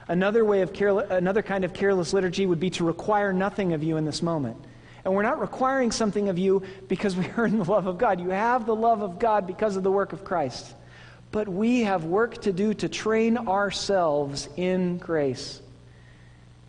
Another, 0.07 0.43
way 0.43 0.61
of 0.61 0.71
another 1.11 1.41
kind 1.41 1.63
of 1.63 1.73
careless 1.73 2.11
liturgy 2.11 2.45
would 2.45 2.59
be 2.59 2.71
to 2.71 2.83
require 2.83 3.31
nothing 3.31 3.73
of 3.73 3.83
you 3.83 3.97
in 3.97 4.05
this 4.05 4.21
moment. 4.21 4.57
And 5.05 5.13
we're 5.13 5.23
not 5.23 5.39
requiring 5.39 5.91
something 5.91 6.29
of 6.29 6.37
you 6.37 6.63
because 6.87 7.15
we 7.17 7.27
earn 7.37 7.57
the 7.57 7.63
love 7.65 7.87
of 7.87 7.97
God. 7.97 8.19
You 8.19 8.29
have 8.29 8.65
the 8.65 8.75
love 8.75 9.01
of 9.01 9.19
God 9.19 9.45
because 9.45 9.75
of 9.75 9.83
the 9.83 9.91
work 9.91 10.13
of 10.13 10.23
Christ. 10.23 10.75
But 11.31 11.47
we 11.47 11.83
have 11.83 12.03
work 12.03 12.41
to 12.41 12.51
do 12.51 12.73
to 12.73 12.89
train 12.89 13.37
ourselves 13.37 14.49
in 14.57 14.97
grace. 14.97 15.61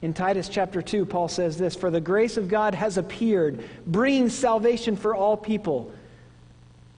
In 0.02 0.12
Titus 0.12 0.48
chapter 0.48 0.82
2, 0.82 1.06
Paul 1.06 1.28
says 1.28 1.56
this 1.56 1.76
For 1.76 1.90
the 1.90 2.00
grace 2.00 2.36
of 2.36 2.48
God 2.48 2.74
has 2.74 2.98
appeared, 2.98 3.64
bringing 3.86 4.28
salvation 4.28 4.96
for 4.96 5.14
all 5.14 5.36
people, 5.36 5.92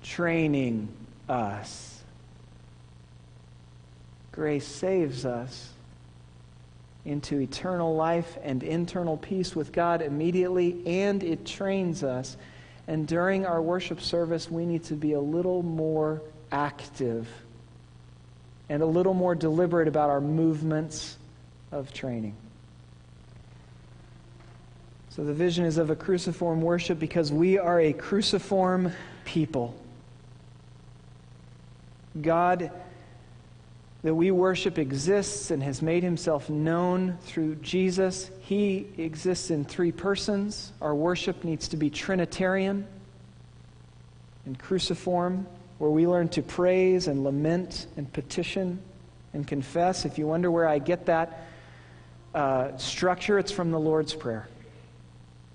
training 0.02 0.88
us. 1.28 2.02
Grace 4.32 4.66
saves 4.66 5.26
us 5.26 5.70
into 7.04 7.40
eternal 7.40 7.94
life 7.94 8.38
and 8.42 8.62
internal 8.62 9.18
peace 9.18 9.54
with 9.54 9.70
God 9.70 10.00
immediately, 10.00 10.82
and 10.86 11.22
it 11.22 11.44
trains 11.44 12.02
us. 12.02 12.38
And 12.88 13.06
during 13.06 13.44
our 13.44 13.60
worship 13.60 14.00
service, 14.00 14.50
we 14.50 14.64
need 14.64 14.84
to 14.84 14.94
be 14.94 15.12
a 15.12 15.20
little 15.20 15.62
more 15.62 16.22
active 16.50 17.28
and 18.70 18.82
a 18.82 18.86
little 18.86 19.14
more 19.14 19.34
deliberate 19.34 19.88
about 19.88 20.08
our 20.08 20.22
movements 20.22 21.18
of 21.70 21.92
training. 21.92 22.34
So 25.14 25.22
the 25.22 25.33
vision 25.33 25.64
is 25.64 25.79
of 25.79 25.90
a 25.90 25.94
cruciform 25.94 26.61
worship 26.61 26.98
because 26.98 27.31
we 27.31 27.57
are 27.57 27.79
a 27.79 27.92
cruciform 27.92 28.90
people. 29.24 29.72
God 32.20 32.72
that 34.03 34.12
we 34.12 34.33
worship 34.33 34.77
exists 34.77 35.53
and 35.53 35.62
has 35.62 35.83
made 35.83 36.03
himself 36.03 36.50
known 36.50 37.16
through 37.22 37.55
Jesus. 37.57 38.29
He 38.40 38.88
exists 38.98 39.53
in 39.53 39.64
three 39.64 39.92
persons. 39.92 40.72
Our 40.81 40.96
worship 40.96 41.44
needs 41.44 41.68
to 41.68 41.77
be 41.77 41.90
Trinitarian 41.90 42.85
and 44.46 44.59
cruciform, 44.59 45.46
where 45.79 45.90
we 45.90 46.09
learn 46.09 46.29
to 46.31 46.42
praise 46.42 47.07
and 47.07 47.22
lament 47.22 47.87
and 47.96 48.12
petition 48.12 48.81
and 49.33 49.46
confess. 49.46 50.07
If 50.07 50.18
you 50.18 50.27
wonder 50.27 50.50
where 50.50 50.66
I 50.66 50.81
get 50.81 51.07
that 51.07 51.46
uh, 52.35 52.77
structure, 52.79 53.38
it's 53.38 53.53
from 53.53 53.70
the 53.70 53.79
Lord's 53.79 54.12
Prayer. 54.12 54.48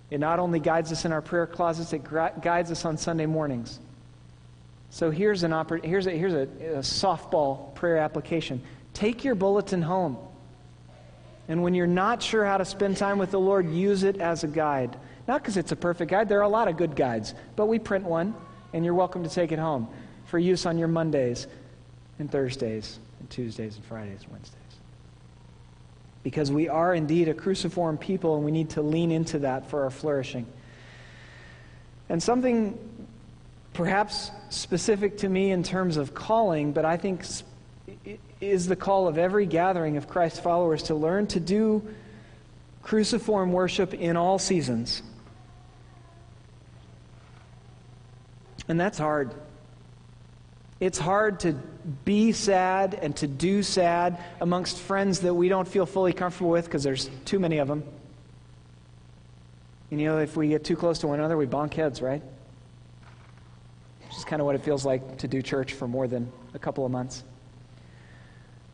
It 0.10 0.20
not 0.20 0.40
only 0.40 0.60
guides 0.60 0.92
us 0.92 1.06
in 1.06 1.12
our 1.12 1.22
prayer 1.22 1.46
closets, 1.46 1.94
it 1.94 2.04
guides 2.04 2.72
us 2.72 2.86
on 2.86 2.98
Sunday 2.98 3.26
mornings. 3.26 3.80
So 4.90 5.12
here's, 5.12 5.44
an 5.44 5.52
oppor- 5.52 5.86
here's, 5.86 6.08
a, 6.08 6.12
here's 6.12 6.34
a, 6.34 6.48
a 6.78 6.80
softball 6.80 7.76
prayer 7.76 7.98
application. 7.98 8.62
Take 8.94 9.24
your 9.24 9.36
bulletin 9.36 9.84
home. 9.84 10.18
And 11.48 11.62
when 11.62 11.74
you're 11.74 11.88
not 11.88 12.24
sure 12.24 12.46
how 12.46 12.58
to 12.58 12.66
spend 12.66 12.98
time 12.98 13.20
with 13.20 13.32
the 13.32 13.40
Lord, 13.40 13.70
use 13.70 14.04
it 14.04 14.18
as 14.18 14.44
a 14.44 14.48
guide. 14.48 14.98
Not 15.28 15.42
because 15.42 15.58
it's 15.58 15.72
a 15.72 15.76
perfect 15.76 16.10
guide, 16.10 16.28
there 16.28 16.40
are 16.40 16.44
a 16.44 16.50
lot 16.50 16.68
of 16.68 16.78
good 16.78 16.96
guides, 16.96 17.36
but 17.56 17.68
we 17.68 17.78
print 17.78 18.06
one, 18.06 18.34
and 18.74 18.84
you're 18.84 18.96
welcome 18.96 19.24
to 19.24 19.30
take 19.30 19.52
it 19.52 19.60
home 19.60 19.88
for 20.26 20.40
use 20.40 20.66
on 20.66 20.78
your 20.80 20.88
Mondays 20.88 21.48
and 22.18 22.32
Thursdays 22.32 23.00
and 23.20 23.30
Tuesdays 23.30 23.76
and 23.76 23.86
Fridays 23.86 24.24
and 24.24 24.32
Wednesdays 24.32 24.69
because 26.30 26.52
we 26.52 26.70
are 26.70 26.94
indeed 26.94 27.28
a 27.28 27.34
cruciform 27.34 27.98
people 27.98 28.36
and 28.36 28.46
we 28.46 28.52
need 28.52 28.70
to 28.70 28.84
lean 28.84 29.10
into 29.10 29.40
that 29.40 29.68
for 29.68 29.82
our 29.82 29.90
flourishing. 29.90 30.46
And 32.08 32.22
something 32.22 32.78
perhaps 33.74 34.30
specific 34.52 35.18
to 35.18 35.28
me 35.28 35.50
in 35.50 35.64
terms 35.64 35.98
of 35.98 36.14
calling, 36.14 36.72
but 36.72 36.86
I 36.86 36.98
think 36.98 37.26
is 38.40 38.68
the 38.68 38.76
call 38.76 39.08
of 39.08 39.18
every 39.18 39.48
gathering 39.48 39.98
of 39.98 40.08
Christ's 40.08 40.40
followers 40.40 40.84
to 40.84 40.94
learn 40.94 41.26
to 41.28 41.40
do 41.40 41.82
cruciform 42.84 43.52
worship 43.52 43.96
in 43.96 44.16
all 44.16 44.38
seasons. 44.38 45.02
And 48.68 48.80
that's 48.80 49.00
hard. 49.00 49.34
It's 50.80 51.00
hard 51.00 51.40
to 51.40 51.56
be 52.06 52.32
sad 52.32 52.94
and 53.02 53.16
to 53.18 53.28
do 53.28 53.64
sad 53.64 54.24
amongst 54.42 54.78
friends 54.80 55.22
that 55.22 55.34
we 55.34 55.50
don't 55.50 55.68
feel 55.68 55.86
fully 55.86 56.14
comfortable 56.14 56.52
with 56.52 56.66
because 56.66 56.84
there's 56.84 57.10
too 57.26 57.40
many 57.40 57.58
of 57.58 57.68
them. 57.68 57.84
And 59.92 60.00
you 60.00 60.08
know, 60.08 60.20
if 60.20 60.38
we 60.38 60.50
get 60.50 60.64
too 60.64 60.76
close 60.76 61.00
to 61.00 61.08
one 61.08 61.20
another, 61.20 61.38
we 61.38 61.48
bonk 61.48 61.74
heads, 61.74 62.02
right? 62.02 62.22
Which 64.06 64.18
is 64.18 64.24
kind 64.24 64.42
of 64.42 64.46
what 64.46 64.56
it 64.56 64.64
feels 64.64 64.86
like 64.86 65.18
to 65.20 65.28
do 65.28 65.42
church 65.42 65.74
for 65.74 65.88
more 65.88 66.08
than 66.08 66.32
a 66.54 66.60
couple 66.60 66.86
of 66.86 66.92
months. 66.92 67.24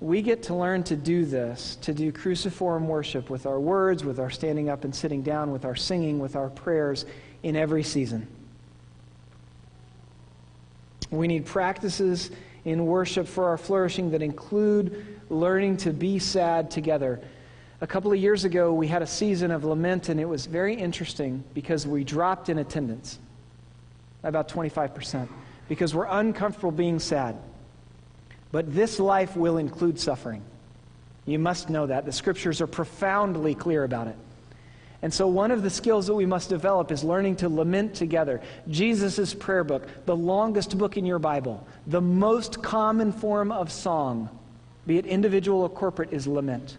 We 0.02 0.22
get 0.22 0.44
to 0.44 0.56
learn 0.56 0.84
to 0.84 0.96
do 0.98 1.24
this, 1.24 1.78
to 1.78 1.94
do 1.94 2.12
cruciform 2.12 2.88
worship 2.88 3.30
with 3.30 3.46
our 3.46 3.60
words, 3.60 4.04
with 4.04 4.20
our 4.20 4.30
standing 4.30 4.70
up 4.70 4.84
and 4.84 4.94
sitting 4.94 5.22
down, 5.22 5.52
with 5.52 5.64
our 5.64 5.76
singing, 5.76 6.20
with 6.20 6.36
our 6.36 6.50
prayers 6.50 7.06
in 7.44 7.56
every 7.56 7.84
season. 7.84 8.28
We 11.12 11.28
need 11.28 11.46
practices 11.46 12.30
in 12.66 12.86
worship 12.86 13.28
for 13.28 13.46
our 13.46 13.58
flourishing 13.58 14.12
that 14.12 14.22
include 14.22 15.06
learning 15.30 15.78
to 15.78 15.92
be 15.92 16.20
sad 16.20 16.70
together. 16.70 17.22
A 17.82 17.88
couple 17.88 18.12
of 18.12 18.20
years 18.20 18.44
ago, 18.44 18.74
we 18.74 18.88
had 18.88 19.02
a 19.02 19.08
season 19.08 19.52
of 19.52 19.64
lament, 19.64 20.10
and 20.10 20.20
it 20.20 20.26
was 20.26 20.46
very 20.48 20.74
interesting 20.74 21.44
because 21.54 21.86
we 21.86 22.04
dropped 22.04 22.50
in 22.50 22.58
attendance 22.58 23.20
about 24.24 24.50
25% 24.50 25.28
because 25.70 25.94
we're 25.94 26.08
uncomfortable 26.10 26.72
being 26.72 27.00
sad. 27.00 27.38
But 28.52 28.74
this 28.74 29.00
life 29.00 29.36
will 29.36 29.58
include 29.58 30.00
suffering. 30.00 30.44
You 31.26 31.40
must 31.40 31.70
know 31.70 31.88
that. 31.88 32.06
The 32.06 32.12
scriptures 32.12 32.62
are 32.62 32.68
profoundly 32.68 33.56
clear 33.56 33.84
about 33.84 34.08
it. 34.08 34.16
And 35.06 35.14
so, 35.14 35.28
one 35.28 35.52
of 35.52 35.62
the 35.62 35.70
skills 35.70 36.08
that 36.08 36.16
we 36.16 36.26
must 36.26 36.50
develop 36.50 36.92
is 36.92 37.04
learning 37.04 37.36
to 37.36 37.48
lament 37.48 37.94
together. 37.94 38.42
Jesus' 38.68 39.36
prayer 39.36 39.64
book, 39.64 39.88
the 40.08 40.16
longest 40.16 40.76
book 40.80 40.98
in 40.98 41.06
your 41.06 41.20
Bible, 41.20 41.64
the 41.86 42.02
most 42.02 42.64
common 42.64 43.12
form 43.12 43.52
of 43.52 43.72
song, 43.72 44.32
be 44.88 44.98
it 44.98 45.06
individual 45.06 45.62
or 45.62 45.70
corporate, 45.70 46.12
is 46.12 46.26
lament. 46.26 46.78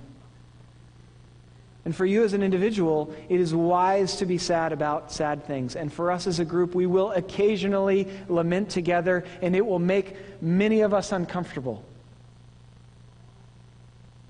And 1.84 1.94
for 1.94 2.04
you 2.04 2.24
as 2.24 2.32
an 2.32 2.42
individual, 2.42 3.14
it 3.28 3.38
is 3.38 3.54
wise 3.54 4.16
to 4.16 4.26
be 4.26 4.38
sad 4.38 4.72
about 4.72 5.12
sad 5.12 5.46
things. 5.46 5.76
And 5.76 5.92
for 5.92 6.10
us 6.10 6.26
as 6.26 6.40
a 6.40 6.44
group, 6.44 6.74
we 6.74 6.86
will 6.86 7.12
occasionally 7.12 8.08
lament 8.28 8.70
together, 8.70 9.24
and 9.40 9.54
it 9.54 9.64
will 9.64 9.78
make 9.78 10.16
many 10.42 10.80
of 10.80 10.92
us 10.92 11.12
uncomfortable. 11.12 11.84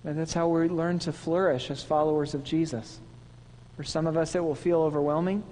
And 0.05 0.19
that's 0.19 0.35
how 0.35 0.49
we 0.49 0.69
learn 0.69 0.99
to 0.99 1.15
flourish 1.15 1.71
as 1.71 1.83
followers 1.83 2.35
of 2.35 2.45
Jesus. 2.45 3.01
For 3.77 3.85
some 3.85 4.07
of 4.07 4.17
us, 4.17 4.35
it 4.35 4.43
will 4.43 4.55
feel 4.55 4.81
overwhelming 4.81 5.43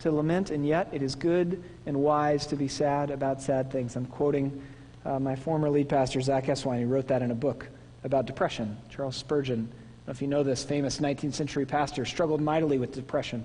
to 0.00 0.10
lament, 0.10 0.50
and 0.50 0.66
yet 0.66 0.88
it 0.92 1.02
is 1.02 1.14
good 1.14 1.62
and 1.86 1.96
wise 1.98 2.46
to 2.46 2.56
be 2.56 2.68
sad 2.68 3.10
about 3.10 3.42
sad 3.42 3.70
things. 3.70 3.96
I'm 3.96 4.06
quoting 4.06 4.62
uh, 5.04 5.18
my 5.18 5.36
former 5.36 5.68
lead 5.68 5.88
pastor, 5.88 6.20
Zach 6.20 6.46
Eswine. 6.46 6.78
He 6.78 6.84
wrote 6.84 7.08
that 7.08 7.22
in 7.22 7.30
a 7.30 7.34
book 7.34 7.68
about 8.02 8.26
depression. 8.26 8.78
Charles 8.88 9.16
Spurgeon, 9.16 9.70
if 10.08 10.22
you 10.22 10.28
know 10.28 10.42
this 10.42 10.64
famous 10.64 10.98
19th 10.98 11.34
century 11.34 11.66
pastor, 11.66 12.04
struggled 12.06 12.40
mightily 12.40 12.78
with 12.78 12.92
depression, 12.92 13.44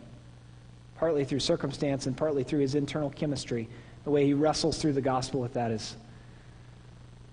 partly 0.97 1.25
through 1.25 1.39
circumstance 1.39 2.05
and 2.07 2.15
partly 2.15 2.43
through 2.43 2.59
his 2.59 2.75
internal 2.75 3.09
chemistry. 3.09 3.67
The 4.05 4.11
way 4.11 4.25
he 4.25 4.33
wrestles 4.33 4.77
through 4.77 4.93
the 4.93 5.01
gospel 5.01 5.41
with 5.41 5.53
that 5.53 5.71
is 5.71 5.97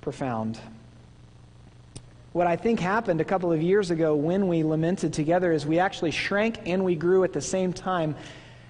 profound. 0.00 0.58
What 2.32 2.46
I 2.46 2.56
think 2.56 2.80
happened 2.80 3.20
a 3.20 3.24
couple 3.24 3.52
of 3.52 3.60
years 3.60 3.90
ago 3.90 4.14
when 4.14 4.48
we 4.48 4.62
lamented 4.62 5.12
together 5.12 5.52
is 5.52 5.66
we 5.66 5.78
actually 5.78 6.12
shrank 6.12 6.60
and 6.64 6.82
we 6.82 6.94
grew 6.94 7.24
at 7.24 7.34
the 7.34 7.42
same 7.42 7.74
time 7.74 8.14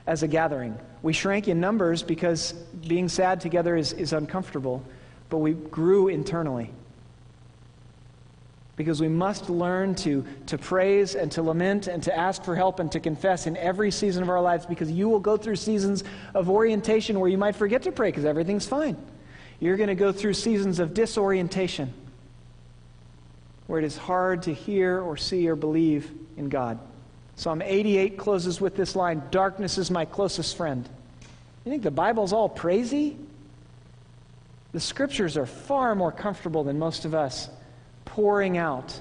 as 0.06 0.24
a 0.24 0.28
gathering. 0.28 0.76
We 1.02 1.12
shrank 1.12 1.46
in 1.46 1.60
numbers 1.60 2.02
because 2.02 2.52
being 2.88 3.08
sad 3.08 3.40
together 3.40 3.76
is, 3.76 3.92
is 3.92 4.12
uncomfortable, 4.12 4.82
but 5.30 5.38
we 5.38 5.52
grew 5.52 6.08
internally. 6.08 6.70
Because 8.74 9.00
we 9.00 9.06
must 9.06 9.48
learn 9.48 9.94
to, 9.96 10.24
to 10.46 10.58
praise 10.58 11.14
and 11.14 11.30
to 11.32 11.42
lament 11.42 11.86
and 11.86 12.02
to 12.02 12.16
ask 12.16 12.42
for 12.42 12.56
help 12.56 12.80
and 12.80 12.90
to 12.90 12.98
confess 12.98 13.46
in 13.46 13.56
every 13.56 13.92
season 13.92 14.24
of 14.24 14.28
our 14.28 14.40
lives 14.40 14.66
because 14.66 14.90
you 14.90 15.08
will 15.08 15.20
go 15.20 15.36
through 15.36 15.56
seasons 15.56 16.02
of 16.34 16.50
orientation 16.50 17.20
where 17.20 17.28
you 17.28 17.38
might 17.38 17.54
forget 17.54 17.82
to 17.82 17.92
pray 17.92 18.08
because 18.08 18.24
everything's 18.24 18.66
fine. 18.66 18.96
You're 19.60 19.76
going 19.76 19.88
to 19.88 19.94
go 19.94 20.10
through 20.10 20.34
seasons 20.34 20.80
of 20.80 20.94
disorientation 20.94 21.92
where 23.66 23.78
it 23.78 23.84
is 23.84 23.96
hard 23.96 24.42
to 24.44 24.54
hear 24.54 25.00
or 25.00 25.16
see 25.16 25.48
or 25.48 25.56
believe 25.56 26.10
in 26.36 26.48
God. 26.48 26.78
Psalm 27.36 27.62
88 27.62 28.18
closes 28.18 28.60
with 28.60 28.76
this 28.76 28.94
line 28.94 29.22
Darkness 29.30 29.78
is 29.78 29.90
my 29.90 30.04
closest 30.04 30.56
friend. 30.56 30.88
You 31.64 31.70
think 31.70 31.82
the 31.82 31.90
Bible's 31.90 32.32
all 32.32 32.48
praisey? 32.48 33.16
The 34.72 34.80
scriptures 34.80 35.36
are 35.36 35.46
far 35.46 35.94
more 35.94 36.12
comfortable 36.12 36.64
than 36.64 36.78
most 36.78 37.04
of 37.04 37.14
us, 37.14 37.48
pouring 38.04 38.56
out 38.56 38.98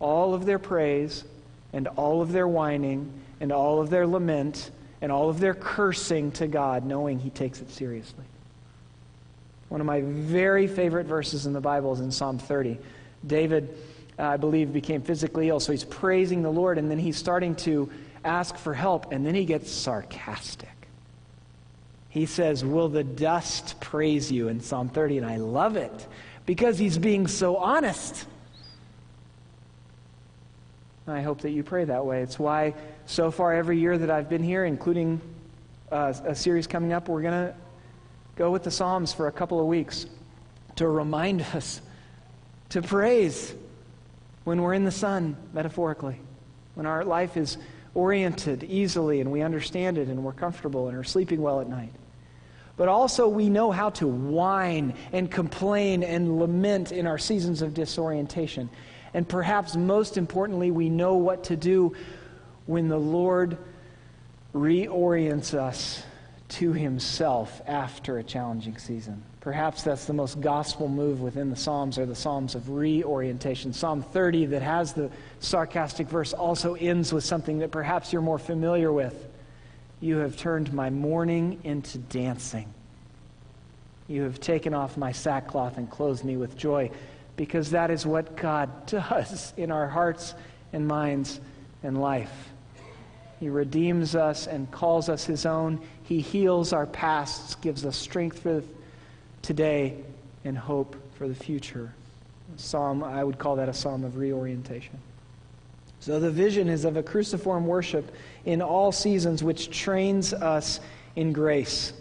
all 0.00 0.34
of 0.34 0.46
their 0.46 0.58
praise 0.58 1.24
and 1.72 1.86
all 1.88 2.22
of 2.22 2.32
their 2.32 2.48
whining 2.48 3.12
and 3.40 3.52
all 3.52 3.80
of 3.80 3.90
their 3.90 4.06
lament 4.06 4.70
and 5.02 5.12
all 5.12 5.28
of 5.28 5.38
their 5.38 5.54
cursing 5.54 6.32
to 6.32 6.46
God, 6.46 6.86
knowing 6.86 7.18
He 7.18 7.30
takes 7.30 7.60
it 7.60 7.70
seriously. 7.70 8.24
One 9.68 9.80
of 9.80 9.86
my 9.86 10.00
very 10.02 10.66
favorite 10.66 11.06
verses 11.06 11.46
in 11.46 11.52
the 11.52 11.60
Bible 11.60 11.92
is 11.92 12.00
in 12.00 12.10
Psalm 12.10 12.38
30. 12.38 12.78
David, 13.26 13.76
uh, 14.18 14.24
I 14.24 14.36
believe, 14.36 14.72
became 14.72 15.02
physically 15.02 15.48
ill, 15.48 15.60
so 15.60 15.72
he's 15.72 15.84
praising 15.84 16.42
the 16.42 16.50
Lord, 16.50 16.78
and 16.78 16.90
then 16.90 16.98
he's 16.98 17.16
starting 17.16 17.54
to 17.56 17.90
ask 18.24 18.56
for 18.56 18.74
help, 18.74 19.12
and 19.12 19.24
then 19.24 19.34
he 19.34 19.44
gets 19.44 19.70
sarcastic. 19.70 20.68
He 22.08 22.26
says, 22.26 22.64
Will 22.64 22.88
the 22.88 23.04
dust 23.04 23.80
praise 23.80 24.30
you 24.30 24.48
in 24.48 24.60
Psalm 24.60 24.88
30? 24.88 25.18
And 25.18 25.26
I 25.26 25.36
love 25.36 25.76
it 25.76 26.06
because 26.46 26.78
he's 26.78 26.96
being 26.96 27.26
so 27.26 27.56
honest. 27.56 28.26
I 31.06 31.20
hope 31.20 31.40
that 31.42 31.50
you 31.50 31.62
pray 31.62 31.84
that 31.84 32.06
way. 32.06 32.22
It's 32.22 32.38
why, 32.38 32.74
so 33.06 33.30
far, 33.30 33.52
every 33.52 33.78
year 33.78 33.98
that 33.98 34.10
I've 34.10 34.28
been 34.28 34.42
here, 34.42 34.64
including 34.64 35.20
uh, 35.92 36.14
a 36.24 36.34
series 36.34 36.66
coming 36.66 36.92
up, 36.92 37.08
we're 37.08 37.20
going 37.20 37.48
to 37.48 37.54
go 38.36 38.50
with 38.50 38.62
the 38.62 38.70
Psalms 38.70 39.12
for 39.12 39.26
a 39.26 39.32
couple 39.32 39.60
of 39.60 39.66
weeks 39.66 40.06
to 40.76 40.88
remind 40.88 41.42
us 41.54 41.80
to 42.70 42.82
praise 42.82 43.54
when 44.44 44.60
we're 44.60 44.74
in 44.74 44.84
the 44.84 44.90
sun, 44.90 45.36
metaphorically, 45.52 46.20
when 46.74 46.86
our 46.86 47.04
life 47.04 47.36
is 47.36 47.56
oriented 47.94 48.64
easily 48.64 49.20
and 49.20 49.30
we 49.30 49.42
understand 49.42 49.98
it 49.98 50.08
and 50.08 50.22
we're 50.22 50.32
comfortable 50.32 50.88
and 50.88 50.96
are 50.96 51.04
sleeping 51.04 51.40
well 51.40 51.60
at 51.60 51.68
night. 51.68 51.92
But 52.76 52.88
also, 52.88 53.28
we 53.28 53.48
know 53.48 53.70
how 53.70 53.90
to 53.90 54.08
whine 54.08 54.94
and 55.12 55.30
complain 55.30 56.02
and 56.02 56.40
lament 56.40 56.90
in 56.90 57.06
our 57.06 57.18
seasons 57.18 57.62
of 57.62 57.72
disorientation. 57.72 58.68
And 59.14 59.28
perhaps 59.28 59.76
most 59.76 60.16
importantly, 60.16 60.72
we 60.72 60.88
know 60.88 61.14
what 61.14 61.44
to 61.44 61.56
do 61.56 61.94
when 62.66 62.88
the 62.88 62.98
Lord 62.98 63.56
reorients 64.52 65.54
us 65.54 66.02
to 66.48 66.72
Himself 66.72 67.62
after 67.66 68.18
a 68.18 68.24
challenging 68.24 68.76
season. 68.78 69.22
Perhaps 69.44 69.82
that's 69.82 70.06
the 70.06 70.14
most 70.14 70.40
gospel 70.40 70.88
move 70.88 71.20
within 71.20 71.50
the 71.50 71.56
Psalms 71.56 71.98
or 71.98 72.06
the 72.06 72.14
Psalms 72.14 72.54
of 72.54 72.70
reorientation. 72.70 73.74
Psalm 73.74 74.00
30, 74.00 74.46
that 74.46 74.62
has 74.62 74.94
the 74.94 75.10
sarcastic 75.38 76.08
verse, 76.08 76.32
also 76.32 76.76
ends 76.76 77.12
with 77.12 77.24
something 77.24 77.58
that 77.58 77.70
perhaps 77.70 78.10
you're 78.10 78.22
more 78.22 78.38
familiar 78.38 78.90
with. 78.90 79.28
You 80.00 80.16
have 80.16 80.38
turned 80.38 80.72
my 80.72 80.88
mourning 80.88 81.60
into 81.62 81.98
dancing. 81.98 82.72
You 84.08 84.22
have 84.22 84.40
taken 84.40 84.72
off 84.72 84.96
my 84.96 85.12
sackcloth 85.12 85.76
and 85.76 85.90
clothed 85.90 86.24
me 86.24 86.38
with 86.38 86.56
joy, 86.56 86.90
because 87.36 87.72
that 87.72 87.90
is 87.90 88.06
what 88.06 88.36
God 88.36 88.86
does 88.86 89.52
in 89.58 89.70
our 89.70 89.88
hearts 89.88 90.34
and 90.72 90.88
minds 90.88 91.38
and 91.82 92.00
life. 92.00 92.48
He 93.40 93.50
redeems 93.50 94.16
us 94.16 94.46
and 94.46 94.70
calls 94.70 95.10
us 95.10 95.26
his 95.26 95.44
own. 95.44 95.86
He 96.04 96.22
heals 96.22 96.72
our 96.72 96.86
pasts, 96.86 97.56
gives 97.56 97.84
us 97.84 97.94
strength 97.94 98.38
for 98.38 98.62
today 99.44 99.94
and 100.44 100.56
hope 100.56 100.96
for 101.16 101.28
the 101.28 101.34
future. 101.34 101.92
Psalm, 102.56 103.04
I 103.04 103.22
would 103.22 103.38
call 103.38 103.56
that 103.56 103.68
a 103.68 103.74
psalm 103.74 104.02
of 104.04 104.16
reorientation. 104.16 104.98
So 106.00 106.18
the 106.18 106.30
vision 106.30 106.68
is 106.68 106.84
of 106.84 106.96
a 106.96 107.02
cruciform 107.02 107.66
worship 107.66 108.14
in 108.44 108.60
all 108.60 108.90
seasons, 108.90 109.42
which 109.42 109.70
trains 109.70 110.32
us 110.32 110.80
in 111.16 111.32
grace, 111.32 111.92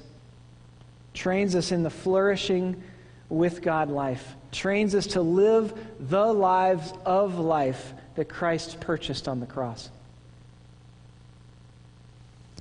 trains 1.13 1.55
us 1.55 1.71
in 1.71 1.83
the 1.83 1.89
flourishing 1.89 2.81
with 3.29 3.61
God 3.61 3.89
life, 3.89 4.35
trains 4.51 4.95
us 4.95 5.07
to 5.07 5.21
live 5.21 5.73
the 5.99 6.25
lives 6.25 6.93
of 7.05 7.39
life 7.39 7.93
that 8.15 8.29
Christ 8.29 8.79
purchased 8.79 9.27
on 9.27 9.39
the 9.39 9.45
cross. 9.45 9.89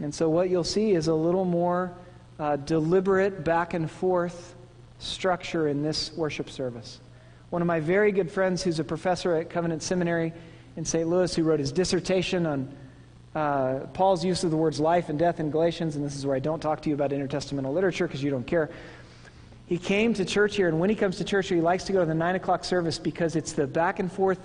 And 0.01 0.15
so, 0.15 0.29
what 0.29 0.49
you'll 0.49 0.65
see 0.65 0.93
is 0.93 1.09
a 1.09 1.15
little 1.15 1.45
more 1.45 1.93
uh, 2.39 2.57
deliberate 2.57 3.45
back 3.45 3.75
and 3.75 3.91
forth 3.91 4.55
structure 5.03 5.69
in 5.69 5.83
this 5.83 6.13
worship 6.13 6.49
service. 6.49 7.01
One 7.51 7.61
of 7.61 7.67
my 7.67 7.81
very 7.81 8.13
good 8.13 8.31
friends, 8.31 8.63
who's 8.63 8.79
a 8.79 8.85
professor 8.85 9.35
at 9.35 9.51
Covenant 9.51 9.83
Seminary 9.83 10.33
in 10.77 10.85
St. 10.85 11.09
Louis, 11.09 11.35
who 11.35 11.43
wrote 11.43 11.61
his 11.61 11.73
dissertation 11.73 12.47
on 12.47 12.75
uh, 13.35 13.87
Paul's 13.93 14.25
use 14.25 14.45
of 14.45 14.51
the 14.51 14.57
words 14.57 14.79
life 14.79 15.09
and 15.09 15.19
death 15.19 15.41
in 15.41 15.51
Galatians, 15.51 15.97
and 15.97 16.05
this 16.05 16.17
is 16.17 16.25
where 16.27 16.37
I 16.37 16.39
don't 16.39 16.61
talk 16.61 16.83
to 16.83 16.89
you 16.89 16.95
about 16.95 17.11
intertestamental 17.11 17.73
literature 17.73 18.07
because 18.07 18.23
you 18.23 18.31
don't 18.31 18.47
care. 18.47 18.71
He 19.67 19.79
came 19.79 20.13
to 20.15 20.25
church 20.25 20.57
here, 20.57 20.69
and 20.69 20.79
when 20.79 20.91
he 20.91 20.97
comes 20.97 21.17
to 21.19 21.25
church 21.25 21.49
here, 21.49 21.57
he 21.57 21.63
likes 21.63 21.85
to 21.85 21.93
go 21.93 22.01
to 22.01 22.07
the 22.07 22.15
9 22.15 22.35
o'clock 22.35 22.65
service 22.65 22.99
because 22.99 23.37
it's 23.37 23.53
the 23.53 23.67
back 23.67 23.99
and 23.99 24.11
forth 24.11 24.39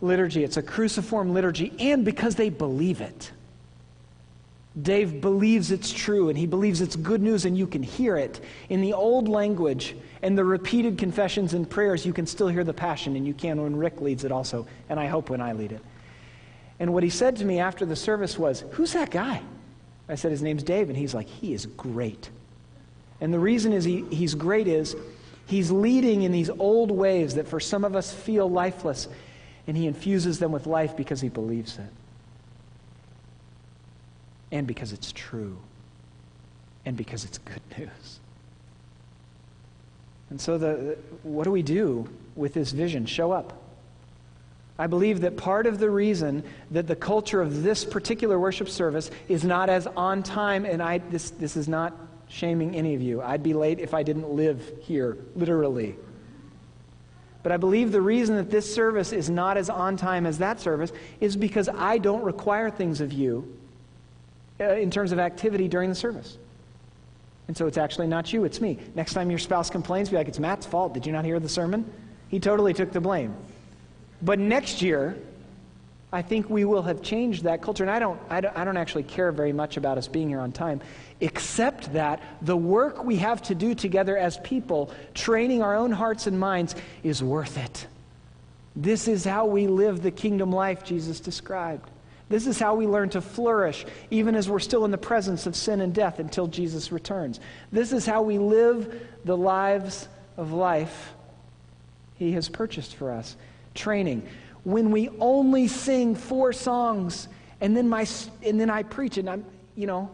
liturgy. 0.00 0.44
It's 0.44 0.58
a 0.58 0.62
cruciform 0.62 1.32
liturgy, 1.32 1.72
and 1.78 2.04
because 2.04 2.34
they 2.34 2.50
believe 2.50 3.00
it. 3.00 3.30
Dave 4.80 5.20
believes 5.20 5.70
it's 5.70 5.90
true 5.90 6.28
and 6.28 6.36
he 6.36 6.46
believes 6.46 6.80
it's 6.80 6.96
good 6.96 7.22
news 7.22 7.44
and 7.44 7.56
you 7.56 7.66
can 7.66 7.82
hear 7.82 8.16
it. 8.16 8.40
In 8.68 8.80
the 8.80 8.92
old 8.92 9.28
language 9.28 9.96
and 10.22 10.36
the 10.36 10.44
repeated 10.44 10.98
confessions 10.98 11.54
and 11.54 11.68
prayers, 11.68 12.04
you 12.04 12.12
can 12.12 12.26
still 12.26 12.48
hear 12.48 12.64
the 12.64 12.74
passion 12.74 13.16
and 13.16 13.26
you 13.26 13.34
can 13.34 13.62
when 13.62 13.76
Rick 13.76 14.00
leads 14.00 14.24
it 14.24 14.32
also, 14.32 14.66
and 14.88 15.00
I 15.00 15.06
hope 15.06 15.30
when 15.30 15.40
I 15.40 15.52
lead 15.52 15.72
it. 15.72 15.82
And 16.78 16.92
what 16.92 17.02
he 17.02 17.10
said 17.10 17.36
to 17.36 17.44
me 17.44 17.58
after 17.58 17.86
the 17.86 17.96
service 17.96 18.38
was, 18.38 18.64
Who's 18.72 18.92
that 18.92 19.10
guy? 19.10 19.42
I 20.08 20.14
said, 20.14 20.30
His 20.30 20.42
name's 20.42 20.62
Dave. 20.62 20.88
And 20.88 20.96
he's 20.96 21.14
like, 21.14 21.26
He 21.26 21.54
is 21.54 21.64
great. 21.64 22.28
And 23.20 23.32
the 23.32 23.38
reason 23.38 23.72
is 23.72 23.84
he, 23.84 24.04
he's 24.10 24.34
great 24.34 24.68
is 24.68 24.94
He's 25.46 25.70
leading 25.70 26.22
in 26.22 26.32
these 26.32 26.50
old 26.50 26.90
ways 26.90 27.36
that 27.36 27.46
for 27.46 27.60
some 27.60 27.84
of 27.84 27.94
us 27.94 28.12
feel 28.12 28.50
lifeless, 28.50 29.08
and 29.66 29.76
He 29.76 29.86
infuses 29.86 30.38
them 30.38 30.52
with 30.52 30.66
life 30.66 30.96
because 30.96 31.20
He 31.20 31.28
believes 31.28 31.78
it. 31.78 31.90
And 34.52 34.66
because 34.66 34.92
it's 34.92 35.12
true. 35.12 35.58
And 36.84 36.96
because 36.96 37.24
it's 37.24 37.38
good 37.38 37.62
news. 37.78 38.20
And 40.30 40.40
so, 40.40 40.58
the, 40.58 40.98
what 41.22 41.44
do 41.44 41.50
we 41.50 41.62
do 41.62 42.08
with 42.34 42.52
this 42.54 42.72
vision? 42.72 43.06
Show 43.06 43.32
up. 43.32 43.62
I 44.78 44.86
believe 44.88 45.22
that 45.22 45.36
part 45.36 45.66
of 45.66 45.78
the 45.78 45.88
reason 45.88 46.42
that 46.70 46.86
the 46.86 46.96
culture 46.96 47.40
of 47.40 47.62
this 47.62 47.84
particular 47.84 48.38
worship 48.38 48.68
service 48.68 49.10
is 49.28 49.42
not 49.42 49.70
as 49.70 49.86
on 49.86 50.22
time, 50.22 50.66
and 50.66 50.82
I, 50.82 50.98
this, 50.98 51.30
this 51.30 51.56
is 51.56 51.66
not 51.66 51.94
shaming 52.28 52.74
any 52.74 52.94
of 52.94 53.00
you. 53.00 53.22
I'd 53.22 53.42
be 53.42 53.54
late 53.54 53.78
if 53.78 53.94
I 53.94 54.02
didn't 54.02 54.28
live 54.28 54.70
here, 54.82 55.16
literally. 55.34 55.96
But 57.42 57.52
I 57.52 57.56
believe 57.56 57.92
the 57.92 58.02
reason 58.02 58.36
that 58.36 58.50
this 58.50 58.72
service 58.74 59.12
is 59.12 59.30
not 59.30 59.56
as 59.56 59.70
on 59.70 59.96
time 59.96 60.26
as 60.26 60.38
that 60.38 60.60
service 60.60 60.92
is 61.20 61.36
because 61.36 61.68
I 61.68 61.98
don't 61.98 62.22
require 62.22 62.70
things 62.70 63.00
of 63.00 63.12
you 63.12 63.56
Uh, 64.58 64.74
in 64.74 64.90
terms 64.90 65.12
of 65.12 65.18
activity 65.18 65.68
during 65.68 65.90
the 65.90 65.94
service. 65.94 66.38
And 67.46 67.54
so 67.54 67.66
it's 67.66 67.76
actually 67.76 68.06
not 68.06 68.32
you, 68.32 68.44
it's 68.44 68.58
me. 68.58 68.78
Next 68.94 69.12
time 69.12 69.28
your 69.28 69.38
spouse 69.38 69.68
complains, 69.68 70.08
be 70.08 70.16
like, 70.16 70.28
it's 70.28 70.38
Matt's 70.38 70.64
fault. 70.64 70.94
Did 70.94 71.04
you 71.04 71.12
not 71.12 71.26
hear 71.26 71.38
the 71.38 71.48
sermon? 71.48 71.84
He 72.28 72.40
totally 72.40 72.72
took 72.72 72.90
the 72.90 73.00
blame. 73.00 73.36
But 74.22 74.38
next 74.38 74.80
year, 74.80 75.18
I 76.10 76.22
think 76.22 76.48
we 76.48 76.64
will 76.64 76.82
have 76.82 77.02
changed 77.02 77.44
that 77.44 77.60
culture. 77.60 77.84
And 77.84 77.90
I 77.90 77.98
don't, 77.98 78.18
I 78.30 78.40
don't, 78.40 78.56
I 78.56 78.64
don't 78.64 78.78
actually 78.78 79.02
care 79.02 79.30
very 79.30 79.52
much 79.52 79.76
about 79.76 79.98
us 79.98 80.08
being 80.08 80.30
here 80.30 80.40
on 80.40 80.52
time, 80.52 80.80
except 81.20 81.92
that 81.92 82.22
the 82.40 82.56
work 82.56 83.04
we 83.04 83.16
have 83.16 83.42
to 83.42 83.54
do 83.54 83.74
together 83.74 84.16
as 84.16 84.38
people, 84.38 84.90
training 85.12 85.62
our 85.62 85.76
own 85.76 85.92
hearts 85.92 86.26
and 86.26 86.40
minds, 86.40 86.74
is 87.02 87.22
worth 87.22 87.58
it. 87.58 87.86
This 88.74 89.06
is 89.06 89.22
how 89.22 89.44
we 89.44 89.66
live 89.66 90.02
the 90.02 90.10
kingdom 90.10 90.50
life 90.50 90.82
Jesus 90.82 91.20
described. 91.20 91.90
This 92.28 92.46
is 92.46 92.58
how 92.58 92.74
we 92.74 92.86
learn 92.86 93.08
to 93.10 93.20
flourish, 93.20 93.86
even 94.10 94.34
as 94.34 94.48
we're 94.48 94.58
still 94.58 94.84
in 94.84 94.90
the 94.90 94.98
presence 94.98 95.46
of 95.46 95.54
sin 95.54 95.80
and 95.80 95.94
death 95.94 96.18
until 96.18 96.48
Jesus 96.48 96.90
returns. 96.90 97.38
This 97.70 97.92
is 97.92 98.04
how 98.04 98.22
we 98.22 98.38
live 98.38 99.00
the 99.24 99.36
lives 99.36 100.08
of 100.36 100.52
life 100.52 101.12
He 102.16 102.32
has 102.32 102.48
purchased 102.48 102.96
for 102.96 103.12
us. 103.12 103.36
Training. 103.74 104.26
When 104.64 104.90
we 104.90 105.08
only 105.20 105.68
sing 105.68 106.16
four 106.16 106.52
songs 106.52 107.28
and 107.60 107.76
then, 107.76 107.88
my, 107.88 108.06
and 108.42 108.60
then 108.60 108.70
I 108.70 108.82
preach, 108.82 109.18
and 109.18 109.30
I'm, 109.30 109.44
you 109.76 109.86
know, 109.86 110.10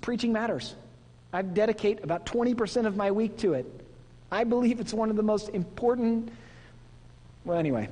preaching 0.00 0.32
matters. 0.32 0.74
I 1.32 1.42
dedicate 1.42 2.04
about 2.04 2.26
20% 2.26 2.86
of 2.86 2.96
my 2.96 3.10
week 3.10 3.38
to 3.38 3.54
it. 3.54 3.66
I 4.30 4.44
believe 4.44 4.80
it's 4.80 4.94
one 4.94 5.10
of 5.10 5.16
the 5.16 5.22
most 5.22 5.48
important. 5.50 6.30
Well, 7.44 7.58
anyway, 7.58 7.88